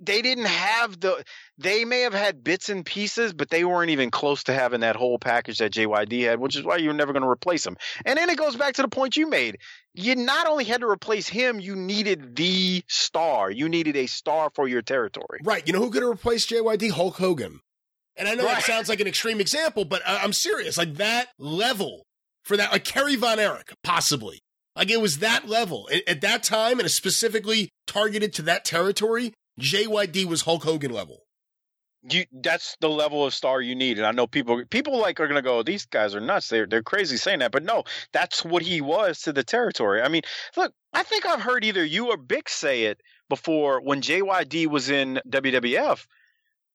[0.00, 1.24] they didn't have the
[1.58, 4.96] they may have had bits and pieces but they weren't even close to having that
[4.96, 7.76] whole package that JYD had which is why you're never going to replace him.
[8.04, 9.58] And then it goes back to the point you made.
[9.94, 13.50] You not only had to replace him you needed the star.
[13.50, 15.40] You needed a star for your territory.
[15.44, 15.66] Right.
[15.66, 17.60] You know who could have replaced JYD Hulk Hogan
[18.16, 18.58] and I know right.
[18.58, 22.06] it sounds like an extreme example but I'm serious like that level
[22.44, 24.40] for that like Kerry Von Erich possibly
[24.74, 29.32] like it was that level at, at that time and specifically targeted to that territory
[29.60, 31.22] JYD was Hulk Hogan level.
[32.08, 35.26] You, that's the level of star you need, and I know people people like are
[35.26, 36.48] gonna go, these guys are nuts.
[36.48, 40.02] They're they're crazy saying that, but no, that's what he was to the territory.
[40.02, 40.22] I mean,
[40.56, 44.88] look, I think I've heard either you or Bick say it before when JYD was
[44.88, 46.06] in WWF.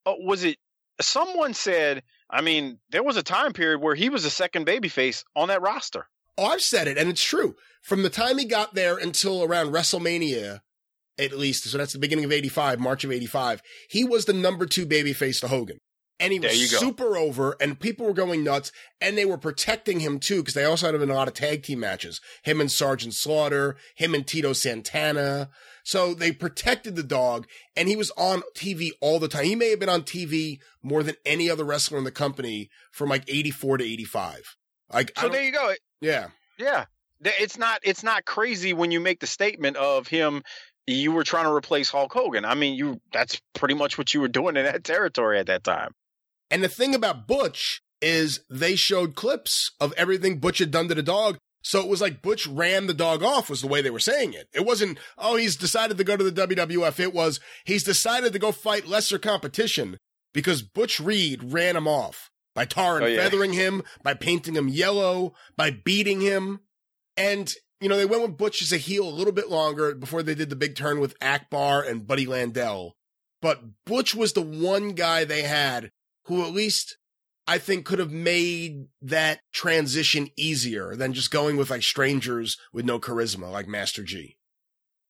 [0.05, 0.57] Uh, was it
[1.05, 2.03] someone said?
[2.29, 5.61] I mean, there was a time period where he was a second babyface on that
[5.61, 6.07] roster.
[6.37, 7.55] Oh, I've said it, and it's true.
[7.81, 10.61] From the time he got there until around WrestleMania
[11.17, 11.65] at least.
[11.65, 13.61] So that's the beginning of 85, March of 85.
[13.89, 15.79] He was the number two babyface to Hogan.
[16.21, 20.19] And he was super over and people were going nuts and they were protecting him
[20.19, 22.21] too because they also had him in a lot of tag team matches.
[22.43, 25.49] Him and Sergeant Slaughter, him and Tito Santana.
[25.83, 29.45] So they protected the dog and he was on TV all the time.
[29.45, 33.09] He may have been on TV more than any other wrestler in the company from
[33.09, 34.57] like 84 to 85.
[34.93, 35.73] Like, so there you go.
[36.01, 36.27] Yeah.
[36.59, 36.85] Yeah.
[37.23, 40.43] It's not, it's not crazy when you make the statement of him
[40.87, 42.45] you were trying to replace Hulk Hogan.
[42.45, 45.63] I mean, you that's pretty much what you were doing in that territory at that
[45.63, 45.93] time.
[46.51, 50.95] And the thing about Butch is they showed clips of everything Butch had done to
[50.95, 51.37] the dog.
[51.63, 54.33] So it was like Butch ran the dog off was the way they were saying
[54.33, 54.47] it.
[54.53, 56.99] It wasn't, oh, he's decided to go to the WWF.
[56.99, 59.97] It was, he's decided to go fight lesser competition
[60.33, 63.21] because Butch Reed ran him off by tar and oh, yeah.
[63.21, 66.61] feathering him, by painting him yellow, by beating him.
[67.15, 70.21] And you know, they went with Butch as a heel a little bit longer before
[70.21, 72.95] they did the big turn with Akbar and Buddy Landell.
[73.41, 75.89] But Butch was the one guy they had
[76.31, 76.97] who at least
[77.45, 82.85] I think could have made that transition easier than just going with like strangers with
[82.85, 84.37] no charisma like Master G.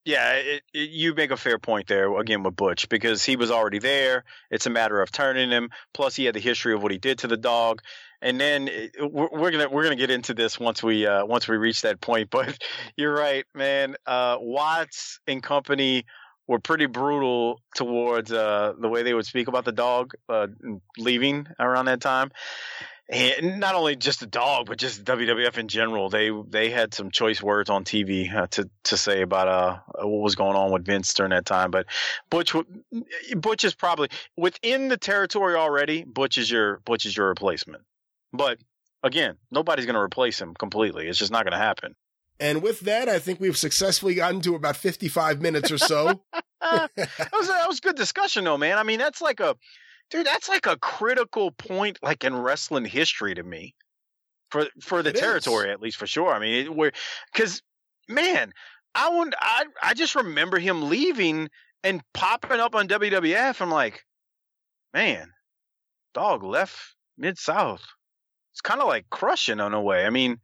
[0.04, 3.52] Yeah, it, it, you make a fair point there again with Butch because he was
[3.52, 4.24] already there.
[4.50, 5.70] It's a matter of turning him.
[5.94, 7.84] Plus, he had the history of what he did to the dog
[8.22, 11.58] and then uh, we're gonna we're gonna get into this once we uh, once we
[11.58, 12.30] reach that point.
[12.32, 12.58] But
[12.96, 13.96] you're right, man.
[14.06, 16.06] Uh, Watts and company
[16.48, 20.48] were pretty brutal towards uh, the way they would speak about the dog uh,
[20.98, 22.32] leaving around that time.
[23.10, 26.10] And not only just the dog, but just WWF in general.
[26.10, 30.22] They they had some choice words on TV uh, to to say about uh what
[30.22, 31.72] was going on with Vince during that time.
[31.72, 31.88] But
[32.30, 32.56] Butch
[33.36, 36.06] Butch is probably within the territory already.
[36.06, 37.84] Butch is your Butch is your replacement.
[38.32, 38.60] But
[39.04, 41.10] again, nobody's going to replace him completely.
[41.10, 41.96] It's just not going to happen.
[42.42, 46.24] And with that, I think we've successfully gotten to about 55 minutes or so.
[46.60, 46.90] that,
[47.32, 48.80] was, that was good discussion, though, man.
[48.80, 49.56] I mean, that's like a,
[50.10, 53.76] dude, that's like a critical point, like in wrestling history to me,
[54.50, 55.74] for for the it territory is.
[55.74, 56.34] at least for sure.
[56.34, 56.92] I mean, it, we're
[57.32, 57.62] because
[58.10, 58.54] man,
[58.96, 61.48] I would, I I just remember him leaving
[61.84, 63.62] and popping up on WWF.
[63.62, 64.04] I'm like,
[64.96, 65.30] man,
[66.16, 67.84] dog left Mid South.
[68.52, 70.06] It's kind of like crushing in a way.
[70.06, 70.40] I mean,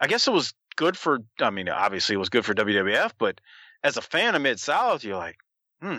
[0.00, 1.18] I guess it was good for.
[1.40, 3.40] I mean, obviously it was good for WWF, but
[3.84, 5.36] as a fan of Mid South, you're like,
[5.82, 5.98] hmm,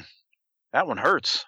[0.73, 1.45] that one hurts.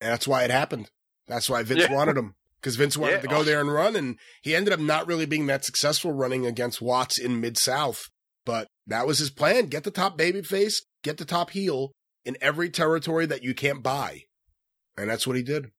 [0.00, 0.90] And that's why it happened.
[1.26, 1.92] That's why Vince yeah.
[1.96, 4.80] wanted him because Vince wanted yeah, to go there and run, and he ended up
[4.80, 8.10] not really being that successful running against Watts in Mid South.
[8.44, 11.92] But that was his plan: get the top babyface, get the top heel
[12.24, 14.24] in every territory that you can't buy,
[14.96, 15.70] and that's what he did.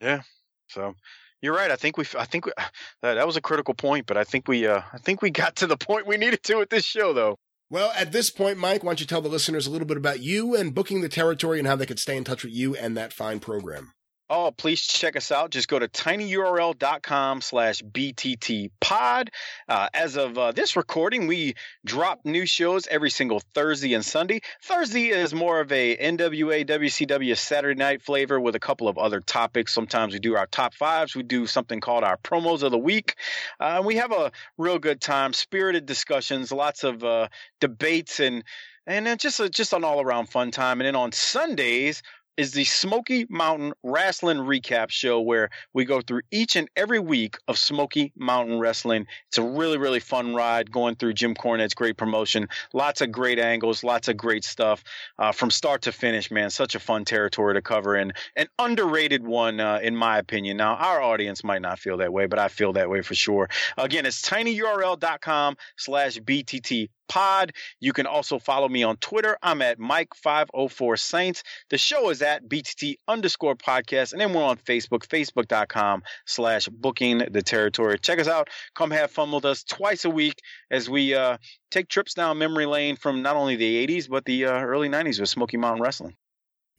[0.00, 0.22] Yeah.
[0.68, 0.94] So
[1.42, 1.70] you're right.
[1.70, 2.04] I think we.
[2.18, 2.52] I think we,
[3.02, 4.66] that that was a critical point, but I think we.
[4.66, 7.38] Uh, I think we got to the point we needed to with this show, though.
[7.70, 10.20] Well, at this point, Mike, why don't you tell the listeners a little bit about
[10.20, 12.96] you and booking the territory and how they could stay in touch with you and
[12.96, 13.92] that fine program?
[14.30, 15.50] Oh, please check us out.
[15.50, 19.28] Just go to tinyurl.com slash bttpod.
[19.66, 21.54] Uh, as of uh, this recording, we
[21.86, 24.40] drop new shows every single Thursday and Sunday.
[24.62, 29.20] Thursday is more of a NWA WCW Saturday night flavor with a couple of other
[29.20, 29.72] topics.
[29.72, 31.16] Sometimes we do our top fives.
[31.16, 33.14] We do something called our promos of the week.
[33.58, 37.28] Uh, we have a real good time, spirited discussions, lots of uh,
[37.60, 38.44] debates and
[38.88, 40.80] and just a, just an all around fun time.
[40.80, 42.02] And then on Sundays,
[42.38, 47.36] is the Smoky Mountain Wrestling Recap Show, where we go through each and every week
[47.48, 49.06] of Smoky Mountain Wrestling.
[49.26, 52.48] It's a really, really fun ride going through Jim Cornette's great promotion.
[52.72, 54.84] Lots of great angles, lots of great stuff
[55.18, 56.48] uh, from start to finish, man.
[56.50, 60.58] Such a fun territory to cover and an underrated one, uh, in my opinion.
[60.58, 63.48] Now, our audience might not feel that way, but I feel that way for sure.
[63.76, 67.52] Again, it's tinyurl.com slash BTT pod.
[67.80, 69.36] You can also follow me on Twitter.
[69.42, 71.42] I'm at Mike504 Saints.
[71.70, 74.12] The show is at BTT underscore podcast.
[74.12, 77.98] And then we're on Facebook, facebook.com slash booking the territory.
[77.98, 78.48] Check us out.
[78.74, 80.40] Come have fun with us twice a week
[80.70, 81.38] as we uh,
[81.70, 85.20] take trips down memory lane from not only the 80s, but the uh, early 90s
[85.20, 86.14] with Smoky Mountain Wrestling.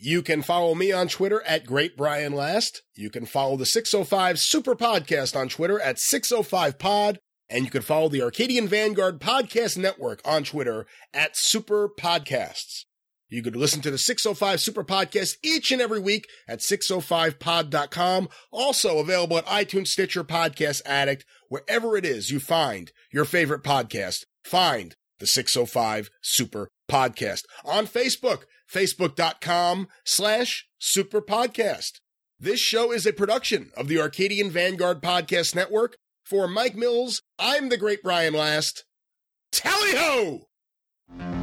[0.02, 2.84] You can follow me on Twitter at Great Brian Last.
[2.96, 7.20] You can follow the 605 Super Podcast on Twitter at 605 Pod.
[7.50, 12.86] And you can follow the Arcadian Vanguard Podcast Network on Twitter at Super Podcasts.
[13.28, 18.30] You could listen to the 605 Super Podcast each and every week at 605pod.com.
[18.52, 24.26] Also available at iTunes, Stitcher, Podcast Addict, wherever it is you find your favorite podcast.
[24.44, 27.44] Find the 605 Super Podcast.
[27.64, 32.00] On Facebook, facebook.com slash super podcast.
[32.40, 35.98] This show is a production of the Arcadian Vanguard Podcast Network
[36.30, 38.86] for Mike Mills, I'm the great Brian Last.
[39.52, 41.39] Tally ho!